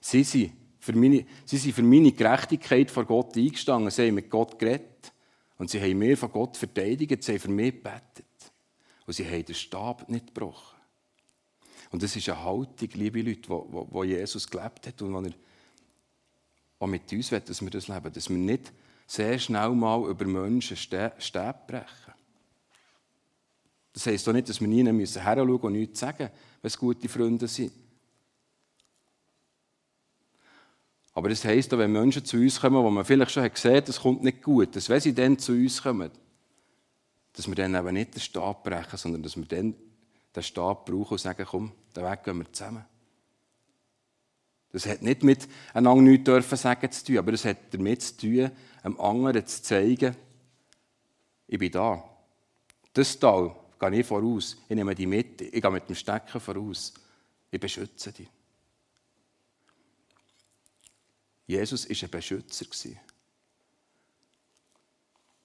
Sie 0.00 0.24
sind, 0.24 0.54
für 0.82 0.94
meine, 0.94 1.24
sie 1.44 1.58
sind 1.58 1.76
für 1.76 1.82
meine 1.84 2.10
Gerechtigkeit 2.10 2.90
vor 2.90 3.04
Gott 3.04 3.36
eingestanden. 3.36 3.88
Sie 3.92 4.08
haben 4.08 4.16
mit 4.16 4.28
Gott 4.28 4.58
geredet. 4.58 5.12
Und 5.56 5.70
sie 5.70 5.80
haben 5.80 5.96
mir 5.96 6.16
von 6.16 6.32
Gott 6.32 6.56
verteidigt. 6.56 7.22
Sie 7.22 7.32
haben 7.32 7.38
für 7.38 7.50
mich 7.52 7.74
gebetet. 7.74 8.26
Und 9.06 9.12
sie 9.12 9.24
haben 9.24 9.44
den 9.44 9.54
Stab 9.54 10.08
nicht 10.08 10.34
gebrochen. 10.34 10.76
Und 11.92 12.02
das 12.02 12.16
ist 12.16 12.28
eine 12.28 12.42
Haltung, 12.42 12.88
liebe 12.94 13.22
Leute, 13.22 13.48
wo, 13.48 13.64
wo, 13.70 13.88
wo 13.92 14.02
Jesus 14.02 14.50
gelebt 14.50 14.88
hat 14.88 15.00
und 15.02 15.14
wo 15.14 15.20
er 15.20 15.32
auch 16.80 16.88
mit 16.88 17.12
uns 17.12 17.30
will, 17.30 17.40
dass 17.40 17.62
wir 17.62 17.70
das 17.70 17.86
leben. 17.86 18.12
Dass 18.12 18.28
wir 18.28 18.36
nicht 18.36 18.72
sehr 19.06 19.38
schnell 19.38 19.70
mal 19.70 20.10
über 20.10 20.24
Menschen 20.24 20.76
Stäbe 20.76 21.58
brechen. 21.64 22.12
Das 23.92 24.04
heisst 24.06 24.26
doch 24.26 24.32
nicht, 24.32 24.48
dass 24.48 24.60
wir 24.60 24.66
nie 24.66 24.82
müssen 24.82 25.22
heranschauen 25.22 25.60
und 25.60 25.72
nichts 25.74 26.00
sagen, 26.00 26.28
wenn 26.60 26.66
es 26.66 26.76
gute 26.76 27.08
Freunde 27.08 27.46
sind. 27.46 27.70
Aber 31.14 31.30
es 31.30 31.44
heisst 31.44 31.72
auch, 31.74 31.78
wenn 31.78 31.92
Menschen 31.92 32.24
zu 32.24 32.38
uns 32.38 32.60
kommen, 32.60 32.82
wo 32.82 32.90
man 32.90 33.04
vielleicht 33.04 33.32
schon 33.32 33.50
gesehen 33.50 33.76
hat, 33.76 33.88
das 33.88 34.00
kommt 34.00 34.22
nicht 34.22 34.42
gut, 34.42 34.74
dass 34.74 34.88
wenn 34.88 35.00
sie 35.00 35.14
dann 35.14 35.38
zu 35.38 35.52
uns 35.52 35.82
kommen, 35.82 36.10
dass 37.34 37.46
wir 37.46 37.54
dann 37.54 37.74
eben 37.74 37.94
nicht 37.94 38.14
den 38.14 38.20
Stab 38.20 38.64
brechen, 38.64 38.96
sondern 38.96 39.22
dass 39.22 39.36
wir 39.36 39.44
dann 39.44 39.74
den 40.34 40.42
Stab 40.42 40.86
brauchen 40.86 41.12
und 41.12 41.18
sagen, 41.18 41.46
komm, 41.48 41.72
den 41.94 42.04
Weg 42.04 42.24
gehen 42.24 42.38
wir 42.38 42.52
zusammen. 42.52 42.84
Das 44.72 44.86
hat 44.86 45.02
nicht 45.02 45.22
mit 45.22 45.46
einander 45.74 46.02
nichts 46.02 46.24
dürfen 46.24 46.56
sagen 46.56 46.90
zu 46.90 47.04
tun, 47.04 47.18
aber 47.18 47.34
es 47.34 47.44
hat 47.44 47.58
damit 47.72 48.00
zu 48.00 48.16
tun, 48.16 48.50
einem 48.82 49.00
anderen 49.00 49.46
zu 49.46 49.62
zeigen, 49.62 50.16
ich 51.46 51.58
bin 51.58 51.70
da. 51.70 52.02
Das 52.94 53.18
Tal 53.18 53.54
gehe 53.78 54.00
ich 54.00 54.06
voraus. 54.06 54.56
Ich 54.68 54.74
nehme 54.74 54.94
die 54.94 55.06
mit, 55.06 55.42
ich 55.42 55.60
gehe 55.60 55.70
mit 55.70 55.88
dem 55.88 55.94
Stecken 55.94 56.40
voraus. 56.40 56.94
Ich 57.50 57.60
beschütze 57.60 58.12
dich. 58.12 58.28
Jesus 61.46 61.88
war 61.88 61.96
ein 62.02 62.10
Beschützer. 62.10 62.66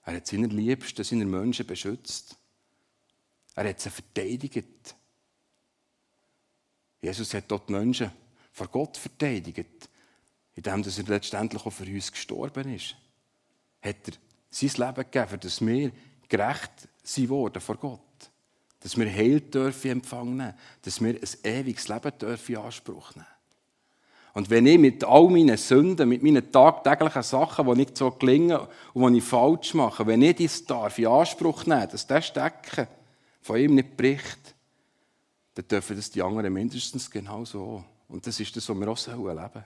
Er 0.05 0.15
hat 0.15 0.27
seine 0.27 0.47
Liebsten, 0.47 1.03
seine 1.03 1.25
Menschen 1.25 1.67
beschützt. 1.67 2.37
Er 3.55 3.67
hat 3.67 3.81
sie 3.81 3.89
verteidigt. 3.89 4.95
Jesus 7.01 7.33
hat 7.33 7.51
dort 7.51 7.67
die 7.67 7.73
Menschen 7.73 8.11
vor 8.51 8.67
Gott 8.67 8.97
verteidigt, 8.97 9.89
indem 10.55 10.83
er 10.83 11.03
letztendlich 11.07 11.65
auch 11.65 11.71
für 11.71 11.85
uns 11.85 12.11
gestorben 12.11 12.73
ist. 12.73 12.95
Hat 13.81 14.07
er 14.07 14.13
sein 14.49 14.87
Leben 14.87 15.11
gegeben, 15.11 15.39
dass 15.39 15.65
wir 15.65 15.91
gerecht 16.29 16.87
sind 17.03 17.29
worden 17.29 17.61
vor 17.61 17.77
Gott. 17.77 18.01
Dass 18.79 18.97
wir 18.97 19.11
Heil 19.11 19.41
dürfen 19.41 19.91
empfangen, 19.91 20.53
dass 20.81 21.01
wir 21.01 21.15
ein 21.15 21.27
ewiges 21.43 21.87
Leben 21.87 22.17
dürfen 22.17 22.55
in 22.55 22.61
Anspruch 22.61 23.15
nehmen. 23.15 23.27
Und 24.37 24.51
wenn 24.51 24.67
ich 24.67 24.77
mit 24.77 25.03
all 25.03 25.31
meinen 25.31 25.57
Sünden, 25.57 26.07
mit 26.07 26.21
meinen 26.21 26.51
tagtäglichen 26.51 27.23
Sachen, 27.23 27.65
die 27.65 27.73
nicht 27.73 27.97
so 27.97 28.11
gelingen 28.11 28.59
und 28.93 29.11
die 29.11 29.17
ich 29.17 29.23
falsch 29.23 29.73
mache, 29.73 30.05
wenn 30.05 30.21
ich 30.21 30.35
das 30.35 30.63
darf 30.63 30.99
in 30.99 31.07
Anspruch 31.07 31.65
nehmen, 31.65 31.89
dass 31.89 32.05
das 32.05 32.27
Stecken 32.27 32.87
von 33.41 33.57
ihm 33.57 33.73
nicht 33.73 33.97
bricht, 33.97 34.53
dann 35.55 35.67
dürfen 35.67 35.95
das 35.95 36.11
die 36.11 36.21
anderen 36.21 36.53
mindestens 36.53 37.09
genauso 37.09 37.63
auch. 37.63 37.83
Und 38.09 38.27
das 38.27 38.39
ist 38.39 38.55
das, 38.55 38.69
was 38.69 38.77
wir 38.77 38.87
auch 38.87 39.07
leben 39.07 39.25
sollen. 39.25 39.63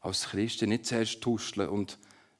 Als 0.00 0.30
Christen 0.30 0.70
nicht 0.70 0.86
zuerst 0.86 1.20
tuscheln 1.20 1.68
und 1.68 1.96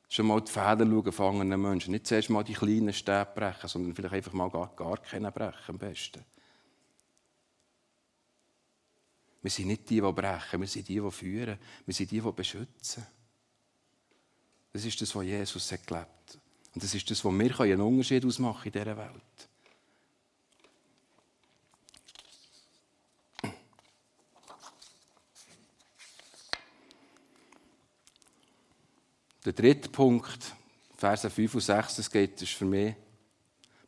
schon 0.08 0.26
mal 0.26 0.40
die 0.40 0.50
Fäden 0.50 0.90
schauen 0.90 1.12
von 1.12 1.40
anderen 1.42 1.62
Menschen. 1.62 1.92
Nicht 1.92 2.08
zuerst 2.08 2.28
mal 2.28 2.42
die 2.42 2.54
kleinen 2.54 2.92
Stäbe 2.92 3.28
brechen, 3.37 3.68
sondern 3.68 3.94
vielleicht 3.94 4.14
einfach 4.14 4.32
mal 4.32 4.50
gar, 4.50 4.72
gar 4.74 4.96
keinen 4.96 5.30
brechen 5.30 5.62
am 5.68 5.78
besten. 5.78 6.24
Wir 9.42 9.50
sind 9.50 9.66
nicht 9.66 9.90
die, 9.90 10.00
die 10.00 10.12
brechen, 10.12 10.61
wir 10.61 10.68
sind 10.68 10.88
die, 10.88 11.00
die 11.00 11.11
führen, 11.11 11.59
wir 11.85 11.94
sind 11.94 12.11
die, 12.11 12.20
die 12.20 12.33
beschützen. 12.33 13.07
Das 14.72 14.85
ist 14.85 15.00
das, 15.00 15.14
was 15.14 15.24
Jesus 15.24 15.72
hat 15.72 15.87
gelebt. 15.87 16.38
Und 16.74 16.83
das 16.83 16.94
ist 16.94 17.11
das, 17.11 17.24
was 17.24 17.33
wir 17.33 17.61
einen 17.61 17.81
Unterschied 17.81 18.24
ausmachen 18.24 18.66
in 18.66 18.72
dieser 18.72 18.96
Welt. 18.96 19.48
Der 29.44 29.52
dritte 29.52 29.88
Punkt, 29.88 30.55
Verse 30.96 31.28
5 31.28 31.55
und 31.57 31.61
6, 31.61 31.96
das 31.96 32.11
geht, 32.11 32.40
ist 32.40 32.52
für 32.52 32.64
mich 32.64 32.94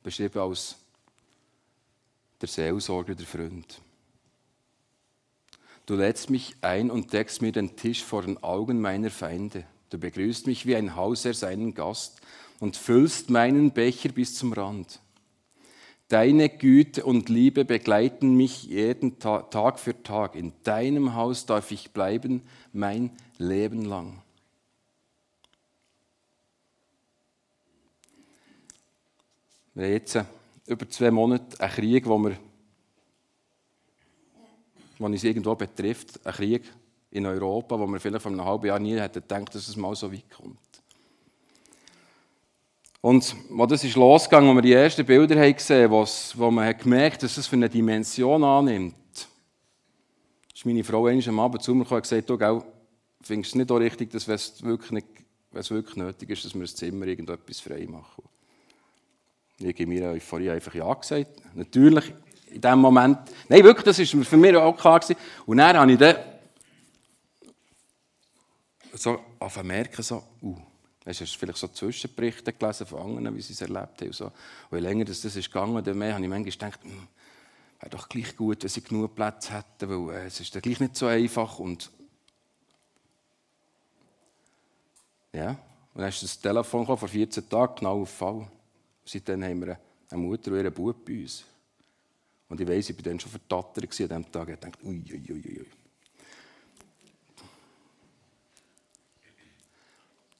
beschrieben 0.02 0.40
als 0.40 0.76
der 2.40 2.48
Seelsorger, 2.48 3.14
der 3.14 3.24
Freund. 3.24 3.80
Du 5.86 5.96
lädst 5.96 6.30
mich 6.30 6.56
ein 6.62 6.90
und 6.90 7.12
deckst 7.12 7.42
mir 7.42 7.52
den 7.52 7.76
Tisch 7.76 8.02
vor 8.02 8.22
den 8.22 8.42
Augen 8.42 8.80
meiner 8.80 9.10
Feinde. 9.10 9.64
Du 9.90 9.98
begrüßt 9.98 10.46
mich 10.46 10.64
wie 10.66 10.76
ein 10.76 10.96
Hausherr 10.96 11.34
seinen 11.34 11.74
Gast 11.74 12.20
und 12.58 12.76
füllst 12.76 13.28
meinen 13.28 13.70
Becher 13.72 14.08
bis 14.08 14.34
zum 14.34 14.52
Rand. 14.54 15.00
Deine 16.08 16.48
Güte 16.48 17.04
und 17.04 17.28
Liebe 17.28 17.64
begleiten 17.64 18.34
mich 18.34 18.64
jeden 18.64 19.18
Tag, 19.18 19.78
für 19.78 20.02
Tag. 20.02 20.34
In 20.34 20.52
deinem 20.62 21.14
Haus 21.14 21.46
darf 21.46 21.70
ich 21.70 21.90
bleiben 21.92 22.42
mein 22.72 23.10
Leben 23.38 23.84
lang. 23.84 24.22
Wir 29.74 29.86
haben 29.86 29.92
jetzt 29.92 30.18
über 30.66 30.88
zwei 30.88 31.10
Monate 31.10 31.58
einen 31.60 31.72
Krieg, 31.72 32.06
wo 32.06 32.18
wir, 32.18 32.36
wo 34.98 35.06
uns 35.06 35.24
irgendwo 35.24 35.54
betrifft, 35.54 36.24
einen 36.24 36.34
Krieg 36.34 36.62
in 37.10 37.26
Europa, 37.26 37.78
wo 37.78 37.86
wir 37.86 38.00
vielleicht 38.00 38.22
vor 38.22 38.32
einem 38.32 38.44
halben 38.44 38.66
Jahr 38.66 38.78
nie 38.78 38.98
hätten 38.98 39.20
gedacht, 39.20 39.54
dass 39.54 39.68
es 39.68 39.76
mal 39.76 39.94
so 39.94 40.12
weit 40.12 40.30
kommt. 40.30 40.58
Und 43.00 43.36
als 43.58 43.70
das 43.70 43.84
ist 43.84 43.96
losgegangen, 43.96 44.48
als 44.48 44.56
wir 44.56 44.62
die 44.62 44.72
ersten 44.72 45.04
Bilder 45.04 45.38
haben 45.38 45.54
gesehen 45.54 45.90
haben, 45.90 46.08
wo 46.34 46.50
man 46.50 46.76
gemerkt 46.76 47.16
hat, 47.16 47.24
dass 47.24 47.36
es 47.36 47.46
für 47.46 47.56
eine 47.56 47.68
Dimension 47.68 48.42
annimmt, 48.42 48.94
ist 50.54 50.64
meine 50.64 50.82
Frau 50.82 51.06
am 51.06 51.40
Abend 51.40 51.62
zu 51.62 51.74
mir 51.74 51.84
gekommen 51.84 51.98
und 51.98 52.02
gesagt, 52.02 52.30
du, 52.30 52.64
findest 53.20 53.50
es 53.50 53.54
nicht 53.56 53.70
auch 53.70 53.76
richtig, 53.76 54.10
dass, 54.10 54.26
wenn 54.28 54.36
es 54.36 54.62
wirklich, 54.62 54.90
nicht, 54.92 55.06
wenn 55.50 55.60
es 55.60 55.70
wirklich 55.70 55.96
nötig 55.96 56.30
ist, 56.30 56.44
dass 56.44 56.54
wir 56.54 56.62
das 56.62 56.74
Zimmer 56.76 57.06
irgendetwas 57.06 57.60
frei 57.60 57.86
machen. 57.86 58.24
Ich 59.58 59.74
habe 59.74 59.86
mir 59.86 60.10
Euphorie 60.10 60.50
einfach 60.50 60.74
Ja 60.74 60.92
gesagt. 60.94 61.42
Natürlich, 61.54 62.12
in 62.54 62.60
dem 62.60 62.78
Moment. 62.78 63.18
Nein, 63.48 63.64
wirklich, 63.64 63.84
das 63.84 63.98
war 63.98 64.24
für 64.24 64.36
mich 64.36 64.56
auch 64.56 64.76
klar. 64.76 65.00
Gewesen. 65.00 65.18
Und 65.46 65.58
dann 65.58 65.76
habe 65.76 65.92
ich 65.92 65.98
dann 65.98 66.16
so 68.92 69.20
merken, 69.62 70.02
so, 70.02 70.22
uh, 70.42 70.56
hast 71.04 71.20
du 71.20 71.26
vielleicht 71.26 71.58
so 71.58 71.68
Zwischenberichte 71.68 72.52
gelesen 72.52 72.86
von 72.86 73.00
anderen, 73.00 73.36
wie 73.36 73.42
sie 73.42 73.52
es 73.52 73.60
erlebt 73.60 74.00
haben. 74.00 74.06
Und, 74.06 74.14
so. 74.14 74.24
und 74.26 74.32
je 74.72 74.78
länger 74.78 75.04
das, 75.04 75.20
das 75.20 75.36
ist 75.36 75.52
gegangen, 75.52 75.82
desto 75.82 75.98
mehr 75.98 76.14
habe 76.14 76.22
ich 76.22 76.30
manchmal 76.30 76.52
gedacht, 76.52 76.82
hm, 76.82 77.08
wäre 77.80 77.90
doch 77.90 78.08
gleich 78.08 78.36
gut, 78.36 78.62
wenn 78.62 78.70
sie 78.70 78.82
genug 78.82 79.14
Platz 79.14 79.50
hätten, 79.50 80.08
weil 80.08 80.16
äh, 80.16 80.26
es 80.26 80.40
ist 80.40 80.54
dann 80.54 80.62
gleich 80.62 80.80
nicht 80.80 80.96
so 80.96 81.06
einfach. 81.06 81.58
Und 81.58 81.90
ja, 85.32 85.50
und 85.94 86.00
dann 86.00 86.08
ist 86.08 86.22
das 86.22 86.38
Telefon 86.38 86.86
vor 86.86 87.08
14 87.08 87.48
Tagen 87.48 87.74
genau 87.76 88.02
auf 88.02 88.10
Fall. 88.10 88.46
Seitdem 89.04 89.42
haben 89.42 89.66
wir 89.66 89.78
eine 90.10 90.22
Mutter 90.22 90.50
und 90.52 90.58
ihren 90.58 90.72
Bub 90.72 91.04
bei 91.04 91.20
uns. 91.20 91.44
Und 92.48 92.60
ich 92.60 92.68
weiss, 92.68 92.90
ich 92.90 92.96
war 92.96 93.02
dann 93.02 93.18
schon 93.18 93.30
vertattert 93.30 93.84
an 93.84 93.90
diesem 93.90 94.32
Tag. 94.32 94.48
Ich 94.48 94.58
dachte, 94.58 94.84
ui, 94.84 95.02
ui, 95.10 95.32
ui, 95.32 95.58
ui. 95.60 95.66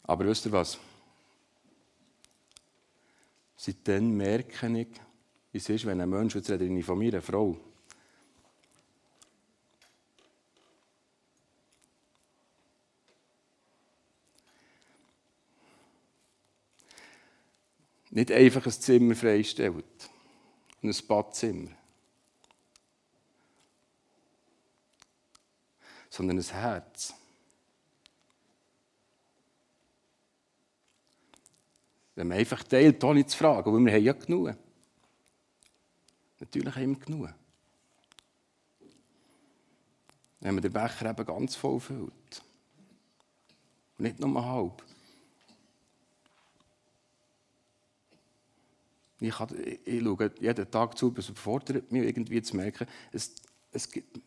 Aber 0.04 0.26
wisst 0.26 0.46
ihr 0.46 0.52
was? 0.52 0.78
Seitdem 3.56 4.16
merke 4.16 4.66
ich, 4.78 4.88
wie 5.50 5.58
es 5.58 5.68
ist, 5.68 5.86
wenn 5.86 6.00
ein 6.00 6.10
Mensch, 6.10 6.34
jetzt 6.34 6.50
rede 6.50 6.66
ich 6.66 6.84
von 6.84 6.98
meiner 6.98 7.22
Frau, 7.22 7.56
nicht 18.10 18.30
einfach 18.30 18.66
ein 18.66 18.72
Zimmer 18.72 19.14
freistellt, 19.14 19.84
ein 20.82 20.94
Badzimmer, 21.08 21.70
sondern 26.14 26.38
ein 26.38 26.44
Herz. 26.44 27.12
Wenn 32.14 32.28
man 32.28 32.38
einfach 32.38 32.62
teilt, 32.62 33.02
ohne 33.02 33.26
zu 33.26 33.36
fragen, 33.36 33.72
weil 33.72 33.84
wir 33.84 33.92
haben 33.92 34.04
ja 34.04 34.12
genug. 34.12 34.56
Natürlich 36.38 36.76
haben 36.76 36.96
wir 36.96 37.04
genug. 37.04 37.28
Wenn 40.38 40.54
man 40.54 40.62
den 40.62 40.72
Becher 40.72 41.10
eben 41.10 41.26
ganz 41.26 41.56
voll 41.56 41.80
füllt. 41.80 42.42
Und 43.98 44.04
nicht 44.04 44.20
nur 44.20 44.44
halb. 44.44 44.84
Ich, 49.18 49.34
kann, 49.34 49.48
ich 49.84 50.02
schaue 50.02 50.32
jeden 50.38 50.70
Tag 50.70 50.96
zu, 50.96 51.12
es 51.16 51.26
fordert 51.34 51.90
mich 51.90 52.04
irgendwie 52.04 52.42
zu 52.42 52.56
merken, 52.56 52.86
es, 53.10 53.34
es, 53.72 53.90
gibt, 53.90 54.20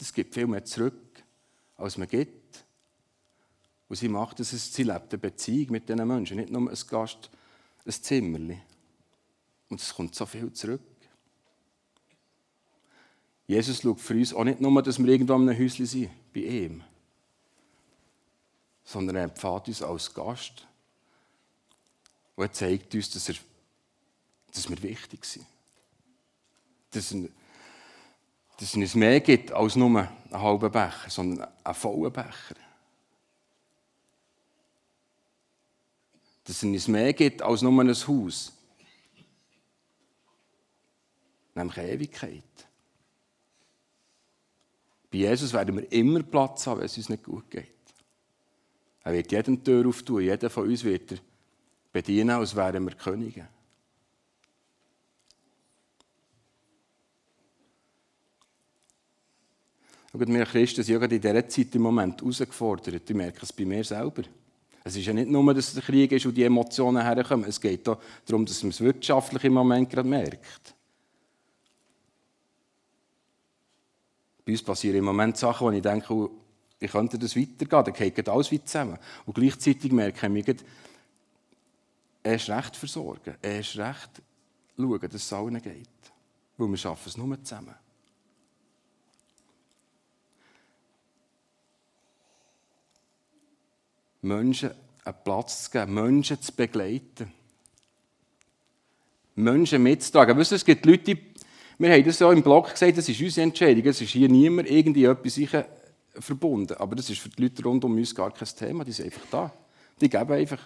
es 0.00 0.12
gibt 0.12 0.34
viel 0.34 0.46
mehr 0.46 0.64
zurück, 0.64 1.22
als 1.76 1.96
man 1.96 2.08
gibt. 2.08 2.64
Und 3.88 3.96
sie 3.96 4.08
macht 4.08 4.40
es, 4.40 4.50
sie 4.50 4.82
lebt 4.82 5.12
eine 5.12 5.18
Beziehung 5.18 5.72
mit 5.72 5.88
diesen 5.88 6.06
Menschen, 6.06 6.36
nicht 6.36 6.50
nur 6.50 6.70
ein 6.70 6.78
Gast, 6.88 7.30
ein 7.86 7.92
Zimmerli. 7.92 8.60
Und 9.70 9.80
es 9.80 9.94
kommt 9.94 10.14
so 10.14 10.26
viel 10.26 10.52
zurück. 10.52 10.80
Jesus 13.46 13.80
schaut 13.80 14.00
für 14.00 14.14
uns 14.14 14.34
auch 14.34 14.44
nicht 14.44 14.60
nur, 14.60 14.82
dass 14.82 14.98
wir 14.98 15.08
irgendwo 15.08 15.34
in 15.34 15.48
einem 15.48 15.58
Häuschen 15.58 15.86
sind, 15.86 16.10
bei 16.34 16.40
ihm, 16.40 16.82
sondern 18.84 19.16
er 19.16 19.24
empfiehlt 19.24 19.68
uns 19.68 19.82
als 19.82 20.12
Gast 20.12 20.66
und 22.36 22.44
er 22.44 22.52
zeigt 22.52 22.94
uns, 22.94 23.10
dass, 23.10 23.28
er, 23.30 23.36
dass 24.52 24.68
wir 24.68 24.82
wichtig 24.82 25.24
sind. 25.24 25.46
Dass 26.90 27.12
er, 27.12 27.28
dass 28.58 28.70
es 28.70 28.74
uns 28.74 28.94
mehr 28.96 29.20
gibt 29.20 29.52
als 29.52 29.76
nur 29.76 29.88
einen 29.88 30.08
halben 30.32 30.70
Becher, 30.72 31.08
sondern 31.08 31.48
einen 31.62 31.74
vollen 31.74 32.12
Becher. 32.12 32.56
Dass 36.42 36.56
es 36.56 36.62
uns 36.64 36.88
mehr 36.88 37.12
gibt 37.12 37.40
als 37.40 37.62
nur 37.62 37.80
ein 37.80 37.88
Haus, 37.88 38.52
nämlich 41.54 41.78
Ewigkeit. 41.78 42.42
Bei 45.10 45.18
Jesus 45.18 45.52
werden 45.52 45.76
wir 45.76 45.92
immer 45.92 46.22
Platz 46.24 46.66
haben, 46.66 46.80
wenn 46.80 46.86
es 46.86 46.96
uns 46.96 47.08
nicht 47.08 47.22
gut 47.22 47.48
geht. 47.48 47.68
Er 49.04 49.12
wird 49.12 49.30
jedem 49.30 49.62
Tür 49.62 49.86
auftun, 49.88 50.22
jeder 50.22 50.50
von 50.50 50.68
uns 50.68 50.82
wird 50.82 51.12
er 51.12 51.18
bedienen, 51.92 52.30
als 52.30 52.56
wären 52.56 52.84
wir 52.84 52.96
Könige. 52.96 53.48
Schaut, 60.10 60.26
wir 60.26 60.46
Christen 60.46 60.82
sind 60.82 61.00
ja 61.00 61.06
in 61.06 61.20
dieser 61.20 61.48
Zeit 61.48 61.74
im 61.74 61.82
Moment 61.82 62.20
herausgefordert. 62.20 63.08
Ich 63.08 63.16
merke 63.16 63.40
es 63.42 63.52
bei 63.52 63.64
mir 63.64 63.84
selber. 63.84 64.22
Es 64.82 64.96
ist 64.96 65.04
ja 65.04 65.12
nicht 65.12 65.28
nur, 65.28 65.52
dass 65.52 65.74
der 65.74 65.82
Krieg 65.82 66.12
ist 66.12 66.24
und 66.24 66.34
die 66.34 66.44
Emotionen 66.44 67.02
herkommen. 67.02 67.46
Es 67.46 67.60
geht 67.60 67.86
auch 67.88 67.98
darum, 68.24 68.46
dass 68.46 68.62
man 68.62 68.70
es 68.70 68.80
wirtschaftlich 68.80 69.44
im 69.44 69.52
Moment 69.52 69.90
gerade 69.90 70.08
merkt. 70.08 70.74
Bei 74.46 74.52
uns 74.52 74.62
passieren 74.62 74.96
im 74.96 75.04
Moment 75.04 75.36
Sachen, 75.36 75.66
wo 75.66 75.70
ich 75.70 75.82
denke, 75.82 76.14
oh, 76.14 76.30
wie 76.78 76.86
könnte 76.86 77.18
das 77.18 77.36
weitergehen? 77.36 77.84
Dann 77.84 78.14
geht 78.14 78.28
alles 78.30 78.50
weit 78.50 78.66
zusammen. 78.66 78.98
Und 79.26 79.34
gleichzeitig 79.34 79.92
merke 79.92 80.26
ich, 80.26 80.56
er 82.22 82.34
ist 82.34 82.48
recht 82.48 82.76
versorgen. 82.76 83.34
Er 83.42 83.60
ist 83.60 83.76
recht 83.76 84.22
schauen, 84.76 85.00
dass 85.00 85.14
es 85.14 85.32
allen 85.32 85.60
geht. 85.60 85.88
Weil 86.56 86.68
wir 86.68 86.76
schaffen 86.78 87.08
es 87.08 87.16
nur 87.18 87.44
zusammen. 87.44 87.74
Menschen 94.22 94.70
einen 95.04 95.16
Platz 95.24 95.64
zu 95.64 95.70
geben, 95.70 95.94
Menschen 95.94 96.40
zu 96.40 96.52
begleiten. 96.52 97.32
Menschen 99.34 99.82
mitzutragen. 99.82 100.36
Weißt 100.36 100.50
du, 100.50 100.56
es 100.56 100.64
gibt 100.64 100.84
Leute, 100.84 101.16
wir 101.78 101.92
haben 101.92 102.04
das 102.04 102.18
ja 102.18 102.32
im 102.32 102.42
Blog 102.42 102.70
gesagt, 102.72 102.98
das 102.98 103.08
ist 103.08 103.20
unsere 103.20 103.44
Entscheidung. 103.44 103.86
Es 103.86 104.00
ist 104.00 104.10
hier 104.10 104.28
niemand 104.28 104.68
irgendwie 104.68 105.04
etwas 105.04 105.64
verbunden. 106.18 106.76
Aber 106.76 106.96
das 106.96 107.08
ist 107.08 107.20
für 107.20 107.28
die 107.28 107.42
Leute 107.42 107.62
rund 107.62 107.84
um 107.84 107.96
uns 107.96 108.14
gar 108.14 108.32
kein 108.32 108.48
Thema. 108.48 108.84
Die 108.84 108.92
sind 108.92 109.06
einfach 109.06 109.26
da. 109.30 109.52
Die 110.00 110.08
geben 110.08 110.32
einfach. 110.32 110.60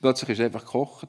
Plötzlich 0.00 0.30
ist 0.30 0.40
einfach 0.40 0.64
kochen. 0.64 1.08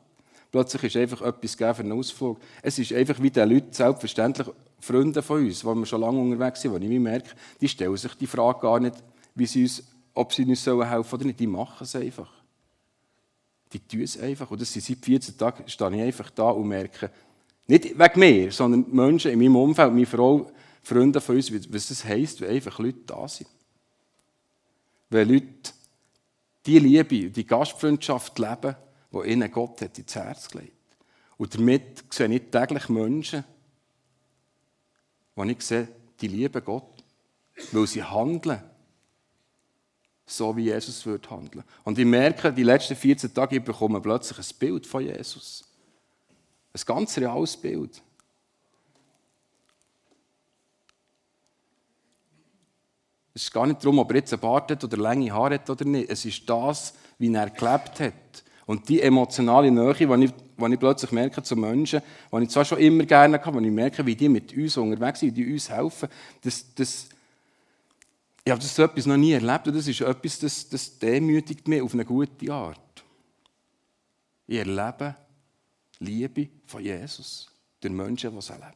Plötzlich 0.52 0.84
ist 0.84 0.98
einfach 0.98 1.22
etwas 1.22 1.56
für 1.56 1.80
einen 1.80 1.94
Ausflug. 1.94 2.40
Es 2.62 2.78
ist 2.78 2.94
einfach 2.94 3.22
wie 3.22 3.32
die 3.32 3.40
Leute, 3.40 3.68
selbstverständlich 3.72 4.48
Freunde 4.80 5.22
von 5.22 5.46
uns, 5.46 5.62
die 5.62 5.66
wir 5.66 5.86
schon 5.86 6.02
lange 6.02 6.20
unterwegs 6.20 6.62
sind, 6.62 6.80
die 6.82 6.94
ich 6.94 7.00
merke, 7.00 7.30
die 7.62 7.70
stellen 7.70 7.96
sich 7.96 8.14
die 8.16 8.28
Frage 8.28 8.60
gar 8.60 8.80
nicht, 8.80 8.96
wie 9.34 9.46
sie 9.46 9.64
uns 9.64 9.84
ob 10.14 10.34
sie 10.34 10.44
uns 10.44 10.66
helfen 10.66 10.90
sollen 10.90 11.06
oder 11.12 11.26
nicht. 11.26 11.40
Die 11.40 11.48
machen 11.48 11.84
es 11.84 11.96
einfach. 11.96 12.32
Die 13.72 13.80
tun 13.80 14.02
es 14.02 14.20
einfach. 14.20 14.50
Sind 14.50 14.84
seit 14.84 14.98
14 14.98 15.38
Tagen, 15.38 15.68
stehe 15.68 15.96
ich 15.96 16.02
einfach 16.02 16.30
da 16.32 16.50
und 16.50 16.68
merke, 16.68 17.10
nicht 17.68 17.98
wegen 17.98 18.20
mir, 18.20 18.52
sondern 18.52 18.86
Menschen 18.92 19.32
in 19.32 19.40
meinem 19.40 19.56
Umfeld, 19.56 19.94
meine 19.94 20.06
Frau, 20.06 20.52
Freunde 20.84 21.22
von 21.22 21.36
uns, 21.36 21.52
was 21.72 21.88
das 21.88 22.04
heisst, 22.04 22.42
wenn 22.42 22.50
einfach 22.50 22.80
Leute 22.80 23.00
da 23.06 23.28
sind. 23.28 23.50
Wenn 25.10 25.30
Leute 25.30 25.72
die 26.66 26.80
Liebe, 26.80 27.30
die 27.30 27.46
Gastfreundschaft 27.46 28.38
leben, 28.40 28.76
die 29.12 29.30
ihnen 29.30 29.52
Gott 29.52 29.82
hat 29.82 29.98
ins 29.98 30.16
Herz 30.16 30.50
gelegt. 30.50 30.74
Und 31.38 31.56
damit 31.56 32.04
sehe 32.14 32.28
ich 32.28 32.52
täglich 32.52 32.90
Menschen, 32.90 33.44
wo 35.36 35.44
ich 35.44 35.62
sehe, 35.62 35.88
die 36.20 36.28
lieben 36.28 36.64
Gott, 36.64 37.04
weil 37.72 37.88
sie 37.88 38.04
handeln 38.04 38.62
so 40.26 40.56
wie 40.56 40.66
Jesus 40.66 41.06
wird 41.06 41.30
handeln. 41.30 41.64
Und 41.84 42.00
ich 42.00 42.06
merke, 42.06 42.54
die 42.54 42.64
letzten 42.64 42.96
14 42.96 43.34
Tage, 43.34 43.58
ich 43.58 43.64
bekomme 43.64 44.00
plötzlich 44.00 44.38
ein 44.38 44.58
Bild 44.60 44.88
von 44.88 45.04
Jesus. 45.04 45.64
Ein 46.74 46.82
ganz 46.86 47.18
reales 47.18 47.58
Bild. 47.58 48.02
Es 53.34 53.44
ist 53.44 53.54
gar 53.54 53.66
nicht 53.66 53.84
darum, 53.84 54.00
ob 54.00 54.12
er 54.12 54.18
jetzt 54.18 54.34
einen 54.34 54.42
Bart 54.42 54.72
hat 54.72 54.84
oder 54.84 54.98
lange 54.98 55.32
Haare 55.32 55.56
hat 55.56 55.70
oder 55.70 55.86
nicht. 55.86 56.10
Es 56.10 56.26
ist 56.26 56.50
das, 56.50 56.94
wie 57.18 57.34
er 57.34 57.50
gelebt 57.50 58.00
hat. 58.00 58.14
Und 58.66 58.88
die 58.88 59.02
emotionale 59.02 59.72
Nähe, 59.72 59.94
die 59.94 60.26
ich, 60.26 60.32
ich 60.32 60.80
plötzlich 60.80 61.12
merke 61.12 61.42
zu 61.42 61.56
Menschen, 61.56 62.02
die 62.32 62.44
ich 62.44 62.50
zwar 62.50 62.66
schon 62.66 62.78
immer 62.78 63.04
gerne 63.06 63.44
habe, 63.44 63.58
wenn 63.58 63.66
ich 63.66 63.72
merke, 63.72 64.06
wie 64.06 64.16
die 64.16 64.30
mit 64.30 64.56
uns 64.56 64.78
unterwegs 64.78 65.20
sind, 65.20 65.36
wie 65.36 65.44
die 65.44 65.54
uns 65.54 65.70
helfen, 65.70 66.10
das, 66.42 66.66
das, 66.76 67.10
ich 68.44 68.52
habe 68.52 68.62
das 68.62 68.76
so 68.76 68.84
etwas 68.84 69.06
noch 69.06 69.18
nie 69.18 69.34
erlebt 69.34 69.68
und 69.68 69.76
das 69.76 69.88
ist 69.88 70.02
etwas, 70.02 70.40
das, 70.40 70.68
das 70.68 70.98
demütigt 70.98 71.68
mich 71.68 71.82
auf 71.82 71.94
eine 71.94 72.06
gute 72.06 72.52
Art. 72.52 73.04
Ich 74.48 74.58
erlebe 74.58 75.16
Liebe 76.00 76.50
von 76.66 76.84
Jesus 76.84 77.50
durch 77.80 77.94
Menschen, 77.94 78.32
die 78.32 78.38
es 78.38 78.50
erleben. 78.50 78.76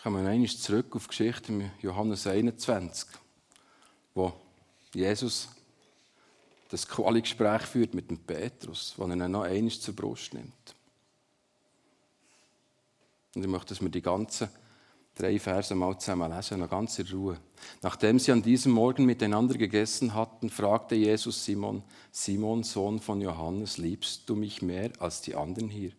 Kommen 0.00 0.22
wir 0.22 0.30
einmal 0.30 0.48
zurück 0.48 0.94
auf 0.94 1.04
die 1.04 1.08
Geschichte 1.08 1.50
mit 1.50 1.70
Johannes 1.80 2.26
21, 2.26 3.08
wo 4.14 4.34
Jesus 4.92 5.53
das 6.74 6.88
Quali-Gespräch 6.88 7.62
führt 7.62 7.94
mit 7.94 8.10
dem 8.10 8.18
Petrus, 8.18 8.94
wo 8.96 9.04
er 9.04 9.12
ihn 9.12 9.30
noch 9.30 9.42
einmal 9.42 9.70
zur 9.70 9.94
Brust 9.94 10.34
nimmt. 10.34 10.74
Und 13.36 13.42
ich 13.42 13.48
möchte, 13.48 13.68
dass 13.68 13.80
wir 13.80 13.88
die 13.88 14.02
ganzen 14.02 14.48
drei 15.14 15.38
Verse 15.38 15.72
mal 15.72 15.96
zusammen 16.00 16.34
lesen, 16.34 16.58
noch 16.58 16.68
ganz 16.68 16.98
in 16.98 17.06
Ruhe. 17.06 17.38
Nachdem 17.80 18.18
sie 18.18 18.32
an 18.32 18.42
diesem 18.42 18.72
Morgen 18.72 19.04
miteinander 19.04 19.56
gegessen 19.56 20.14
hatten, 20.14 20.50
fragte 20.50 20.96
Jesus 20.96 21.44
Simon, 21.44 21.84
Simon, 22.10 22.64
Sohn 22.64 22.98
von 22.98 23.20
Johannes, 23.20 23.78
liebst 23.78 24.28
du 24.28 24.34
mich 24.34 24.60
mehr 24.60 24.90
als 24.98 25.20
die 25.20 25.36
anderen 25.36 25.68
hier? 25.68 25.92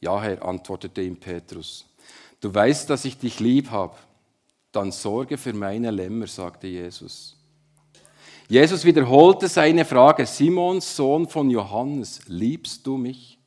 Ja, 0.00 0.20
Herr, 0.20 0.44
antwortete 0.44 1.02
ihm 1.02 1.18
Petrus. 1.18 1.86
Du 2.40 2.52
weißt, 2.52 2.90
dass 2.90 3.04
ich 3.04 3.16
dich 3.16 3.38
lieb 3.38 3.70
habe. 3.70 3.94
Dann 4.72 4.90
sorge 4.90 5.38
für 5.38 5.52
meine 5.52 5.92
Lämmer, 5.92 6.26
sagte 6.26 6.66
Jesus. 6.66 7.36
Jesus 8.48 8.84
wiederholte 8.84 9.48
seine 9.48 9.84
Frage, 9.84 10.26
Simons 10.26 10.96
Sohn 10.96 11.28
von 11.28 11.48
Johannes, 11.50 12.20
liebst 12.26 12.86
du 12.86 12.96
mich? 12.98 13.38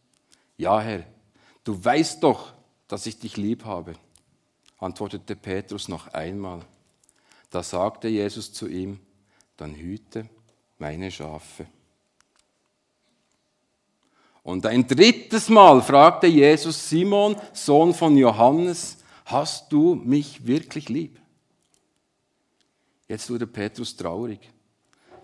Ja, 0.58 0.82
Herr, 0.82 1.04
du 1.64 1.84
weißt 1.84 2.24
doch, 2.24 2.54
dass 2.88 3.06
ich 3.06 3.20
dich 3.20 3.38
lieb 3.38 3.64
habe, 3.66 3.94
antwortete 4.80 5.36
Petrus 5.36 5.88
noch 5.88 6.08
einmal. 6.14 6.62
Da 7.52 7.62
sagte 7.62 8.08
Jesus 8.08 8.52
zu 8.52 8.68
ihm, 8.68 9.00
dann 9.56 9.76
hüte 9.76 10.28
meine 10.80 11.12
Schafe. 11.12 11.68
Und 14.42 14.66
ein 14.66 14.88
drittes 14.88 15.50
Mal 15.50 15.82
fragte 15.82 16.26
Jesus 16.26 16.90
Simon, 16.90 17.36
Sohn 17.54 17.94
von 17.94 18.18
Johannes, 18.18 18.98
hast 19.26 19.72
du 19.72 19.94
mich 19.94 20.48
wirklich 20.48 20.90
lieb? 20.90 21.20
Jetzt 23.08 23.30
wurde 23.30 23.46
Petrus 23.46 23.96
traurig 23.96 24.40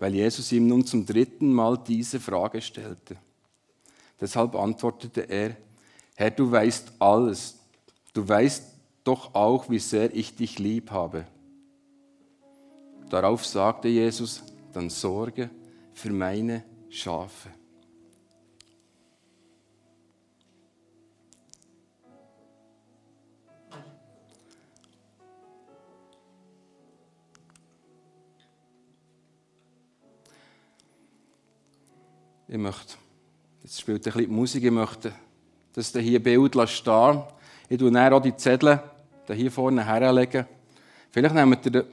weil 0.04 0.16
Jesus 0.16 0.52
ihm 0.52 0.66
nun 0.66 0.84
zum 0.84 1.06
dritten 1.06 1.50
Mal 1.50 1.78
diese 1.78 2.20
Frage 2.20 2.60
stellte. 2.60 3.16
Deshalb 4.20 4.54
antwortete 4.54 5.22
er, 5.22 5.56
Herr, 6.14 6.30
du 6.30 6.52
weißt 6.52 6.92
alles, 6.98 7.58
du 8.12 8.28
weißt 8.28 8.64
doch 9.02 9.34
auch, 9.34 9.70
wie 9.70 9.78
sehr 9.78 10.14
ich 10.14 10.36
dich 10.36 10.58
lieb 10.58 10.90
habe. 10.90 11.26
Darauf 13.08 13.46
sagte 13.46 13.88
Jesus, 13.88 14.42
dann 14.74 14.90
sorge 14.90 15.48
für 15.94 16.10
meine 16.10 16.64
Schafe. 16.90 17.48
Ich 32.46 32.58
möchte, 32.58 32.94
jetzt 33.62 33.80
spielt 33.80 34.06
ein 34.06 34.12
bisschen 34.12 34.32
Musik, 34.32 34.64
ich 34.64 34.70
möchte 34.70 35.12
das 35.72 35.92
hier 35.92 36.22
Bild 36.22 36.68
stehen 36.68 37.22
Ich 37.68 37.78
tue 37.78 37.90
dann 37.90 38.12
auch 38.12 38.20
die 38.20 38.36
Zettel 38.36 38.80
hier 39.32 39.50
vorne 39.50 39.84
herlegen. 39.84 40.46
Vielleicht 41.10 41.34
nehmt 41.34 41.66
ihr 41.66 41.84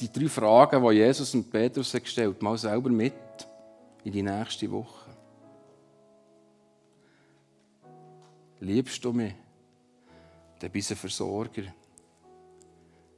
die 0.00 0.12
drei 0.12 0.28
Fragen, 0.28 0.82
die 0.82 0.96
Jesus 0.96 1.34
und 1.34 1.50
Petrus 1.50 1.92
gestellt 1.92 2.36
haben, 2.36 2.44
mal 2.44 2.58
selber 2.58 2.90
mit 2.90 3.14
in 4.04 4.12
die 4.12 4.22
nächste 4.22 4.70
Woche. 4.70 5.10
Liebst 8.60 9.04
du 9.04 9.12
mich? 9.12 9.34
Dann 10.58 10.70
bist 10.70 10.90
du 10.90 10.94
ein 10.94 10.98
Versorger. 10.98 11.62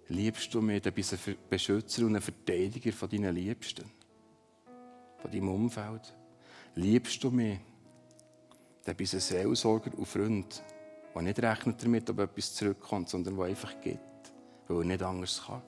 Liebst 0.09 0.53
du 0.53 0.61
mich? 0.61 0.83
Dann 0.83 0.93
bist 0.93 1.13
du 1.13 1.17
ein 1.31 1.37
Beschützer 1.49 2.07
und 2.07 2.17
ein 2.17 2.23
Verteidiger 2.23 2.93
von 2.93 3.09
deinen 3.09 3.35
Liebsten, 3.35 3.85
von 5.27 5.33
deinem 5.33 5.49
Umfeld. 5.49 6.15
Liebst 6.77 7.23
du 7.25 7.31
mich? 7.31 7.59
Dann 8.85 8.95
bist 8.95 9.13
du 9.13 9.17
ein 9.17 9.21
Seelsorger 9.21 9.91
und 9.97 10.07
Freund, 10.07 10.63
der 11.15 11.23
nicht 11.23 11.43
rechnet 11.43 11.83
damit, 11.83 12.09
ob 12.11 12.21
etwas 12.21 12.55
zurückkommt, 12.55 13.09
sondern 13.09 13.37
der 13.37 13.47
einfach 13.47 13.81
gibt, 13.81 14.33
weil 14.69 14.79
er 14.79 14.85
nicht 14.85 15.03
anders 15.03 15.43
kann. 15.45 15.63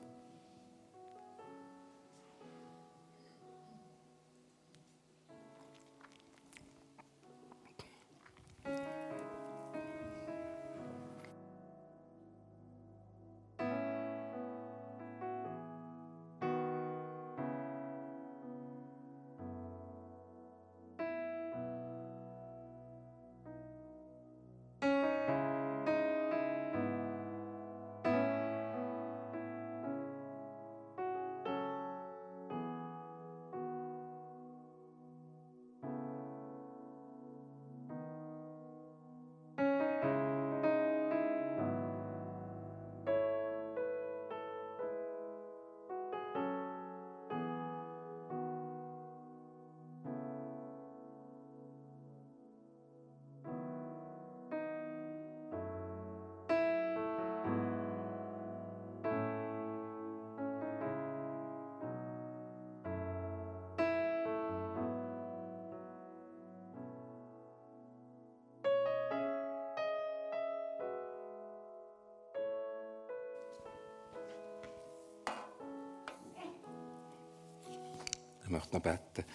Ich 78.48 78.52
möchte 78.52 78.76
noch 78.76 78.82
beten. 78.82 79.26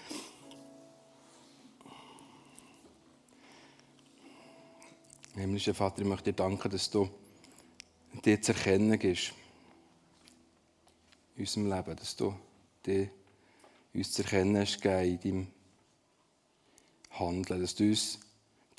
Himmlischer 5.35 5.75
Vater, 5.75 6.01
ich 6.01 6.07
möchte 6.07 6.31
dir 6.31 6.35
danken, 6.35 6.71
dass 6.71 6.89
du 6.89 7.07
dir 8.25 8.41
zu 8.41 8.53
erkennen 8.53 8.97
gibst 8.97 9.33
in 11.35 11.41
unserem 11.41 11.71
Leben, 11.71 11.95
dass 11.95 12.15
du 12.15 12.35
dir 12.83 13.11
uns 13.93 14.13
zu 14.13 14.23
erkennen 14.23 14.57
hast 14.57 14.83
in 14.83 15.19
deinem 15.19 15.47
Handeln, 17.11 17.61
dass 17.61 17.75
du 17.75 17.83
uns 17.83 18.19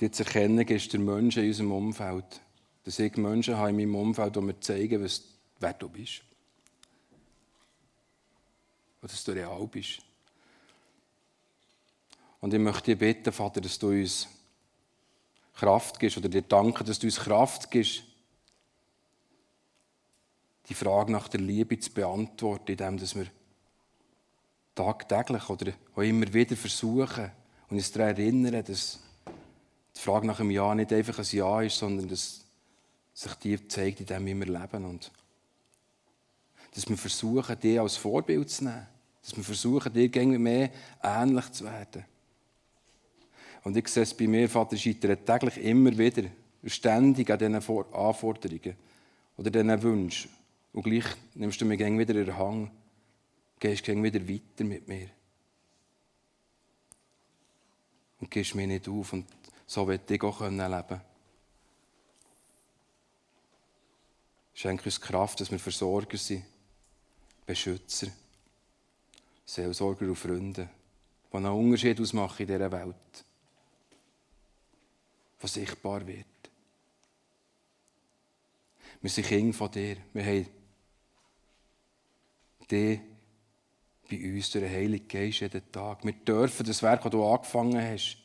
dir 0.01 0.11
zu 0.11 0.25
erkennen 0.25 0.67
gibst, 0.67 0.93
der 0.93 0.99
Menschen 0.99 1.45
in 1.45 1.51
unserem 1.51 1.71
Umfeld, 1.71 2.41
dass 2.83 2.99
ich 2.99 3.17
Menschen 3.17 3.57
habe 3.57 3.71
in 3.71 3.77
meinem 3.77 3.95
Umfeld, 3.95 4.35
die 4.35 4.41
mir 4.41 4.59
zeigen, 4.59 5.09
wer 5.61 5.73
du 5.75 5.89
bist. 5.89 6.23
Und 9.01 9.13
dass 9.13 9.23
du 9.23 9.31
real 9.31 9.65
bist. 9.69 10.03
Und 12.45 12.53
ich 12.53 12.61
möchte 12.61 12.95
dich 12.95 12.99
bitten, 12.99 13.33
Vater, 13.33 13.63
dass 13.63 13.79
du 13.79 13.89
uns 13.89 14.29
Kraft 15.55 15.99
gibst 15.99 16.19
oder 16.19 16.29
dir 16.29 16.43
danken, 16.43 16.85
dass 16.85 16.99
du 16.99 17.07
uns 17.07 17.17
Kraft 17.17 17.71
gibst, 17.71 18.03
die 20.69 20.75
Frage 20.75 21.11
nach 21.11 21.29
der 21.29 21.41
Liebe 21.41 21.79
zu 21.79 21.91
beantworten, 21.91 22.73
indem 22.73 23.01
wir 23.01 23.27
tagtäglich 24.75 25.49
oder 25.49 25.73
auch 25.97 26.03
immer 26.03 26.35
wieder 26.35 26.55
versuchen 26.55 27.33
und 27.71 27.79
uns 27.79 27.91
daran 27.93 28.15
erinnern, 28.15 28.63
dass 28.63 29.01
die 29.97 30.01
Frage 30.01 30.27
nach 30.27 30.41
einem 30.41 30.51
Ja 30.51 30.75
nicht 30.75 30.93
einfach 30.93 31.19
ein 31.19 31.27
Ja 31.31 31.63
ist, 31.63 31.79
sondern 31.79 32.09
dass 32.09 32.45
sich 33.15 33.35
dir 33.37 33.67
zeigt, 33.71 34.01
in 34.01 34.07
dem 34.07 34.27
wir 34.27 34.35
leben. 34.35 34.85
Und 34.85 35.11
dass 36.75 36.87
wir 36.91 36.99
versuchen, 36.99 37.59
dich 37.59 37.81
als 37.81 37.97
Vorbild 37.97 38.51
zu 38.51 38.65
nehmen. 38.65 38.87
Dass 39.23 39.35
wir 39.35 39.45
versuchen, 39.45 39.95
dir 39.95 40.39
mehr 40.39 40.71
ähnlich 41.03 41.51
zu 41.53 41.65
werden. 41.65 42.05
Und 43.65 43.77
ich 43.79 43.89
sehe 43.89 44.03
es 44.03 44.15
bei 44.15 44.27
mir, 44.27 44.49
Vater, 44.49 44.77
scheitert 44.77 45.25
täglich 45.25 45.57
immer 45.57 45.97
wieder, 45.97 46.25
ständig 46.67 47.31
an 47.31 47.39
diesen 47.39 47.55
Anforderungen 47.55 48.77
oder 49.39 49.51
diesen 49.51 49.83
Wünschen. 49.83 50.31
Und 50.75 50.83
gleich 50.83 51.07
nimmst 51.35 51.61
du 51.61 51.65
mich 51.65 51.81
wieder 51.81 52.15
in 52.15 52.27
den 52.27 52.37
Hang, 52.37 52.71
gehst 53.59 53.89
wieder 53.89 54.29
weiter 54.29 54.65
mit 54.65 54.87
mir. 54.87 55.09
Und 58.21 58.31
gehst 58.31 58.55
mir 58.55 58.67
nicht 58.67 58.87
auf. 58.87 59.15
Und 59.15 59.27
so 59.67 59.89
will 59.89 60.01
ich 60.09 60.23
auch 60.23 60.41
leben 60.43 60.59
können. 60.59 61.01
Schenke 64.53 64.85
uns 64.85 65.01
Kraft, 65.01 65.41
dass 65.41 65.51
wir 65.51 65.59
Versorger 65.59 66.19
sind, 66.19 66.45
Beschützer, 67.47 68.09
Seelsorger 69.47 70.07
und 70.07 70.17
Freunde, 70.17 70.69
die 71.33 71.37
einen 71.37 71.47
Unterschied 71.47 72.01
ausmachen 72.01 72.43
in 72.43 72.47
dieser 72.47 72.71
Welt 72.71 73.25
was 75.45 75.55
sichtbar 75.55 76.07
wird. 76.07 76.25
Wir 79.03 79.11
sind 79.11 79.27
Kinder 79.27 79.53
von 79.53 79.71
dir. 79.71 79.99
Wir 80.15 80.25
haben 80.25 80.47
dich 82.71 83.01
bei 84.09 84.33
uns 84.33 84.51
durch 84.51 84.65
den 84.65 84.73
Heiligen 84.73 85.07
Geist 85.07 85.41
jeden 85.41 85.71
Tag. 85.71 86.03
Wir 86.03 86.15
dürfen 86.15 86.65
das 86.65 86.83
Werk, 86.83 87.03
das 87.03 87.13
du 87.13 87.27
angefangen 87.27 87.79
hast, 87.79 88.17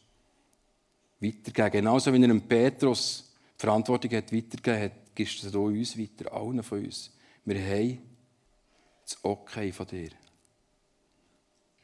weitergeben. 1.19 1.71
Genauso 1.71 2.13
wie 2.13 2.21
er 2.21 2.27
dem 2.29 2.41
Petrus 2.41 3.34
die 3.58 3.65
Verantwortung 3.65 4.12
hat 4.12 4.32
weitergegeben 4.32 4.82
hat, 4.82 5.13
gibst 5.13 5.43
du 5.43 5.65
uns 5.65 5.97
weiter, 5.99 6.32
allen 6.32 6.63
von 6.63 6.86
uns. 6.86 7.12
Wir 7.43 7.60
haben 7.62 8.01
das 9.03 9.17
Okay 9.23 9.73
von 9.73 9.88
dir, 9.88 10.12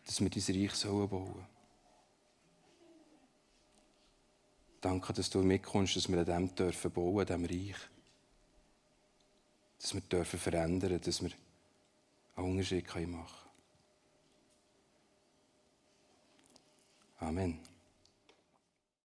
dass 0.06 0.22
wir 0.22 0.30
dein 0.30 0.62
Reich 0.62 0.82
bauen 0.86 1.10
sollen. 1.10 1.55
Danke, 4.86 5.14
dass 5.14 5.32
du 5.32 5.42
mitkommst, 5.42 5.96
dass 5.96 6.08
wir 6.10 6.20
an 6.20 6.26
dem 6.26 6.54
dürfen 6.54 6.92
bauen, 6.92 7.28
an 7.28 7.44
Reich. 7.44 7.76
Dass 9.80 9.96
wir 9.96 10.02
dürfen 10.02 10.40
verändern, 10.40 11.02
dass 11.02 11.24
wir 11.24 11.32
einen 12.36 12.52
Unterschied 12.52 12.86
machen 12.86 13.08
können. 13.08 13.28
Amen. 17.18 17.75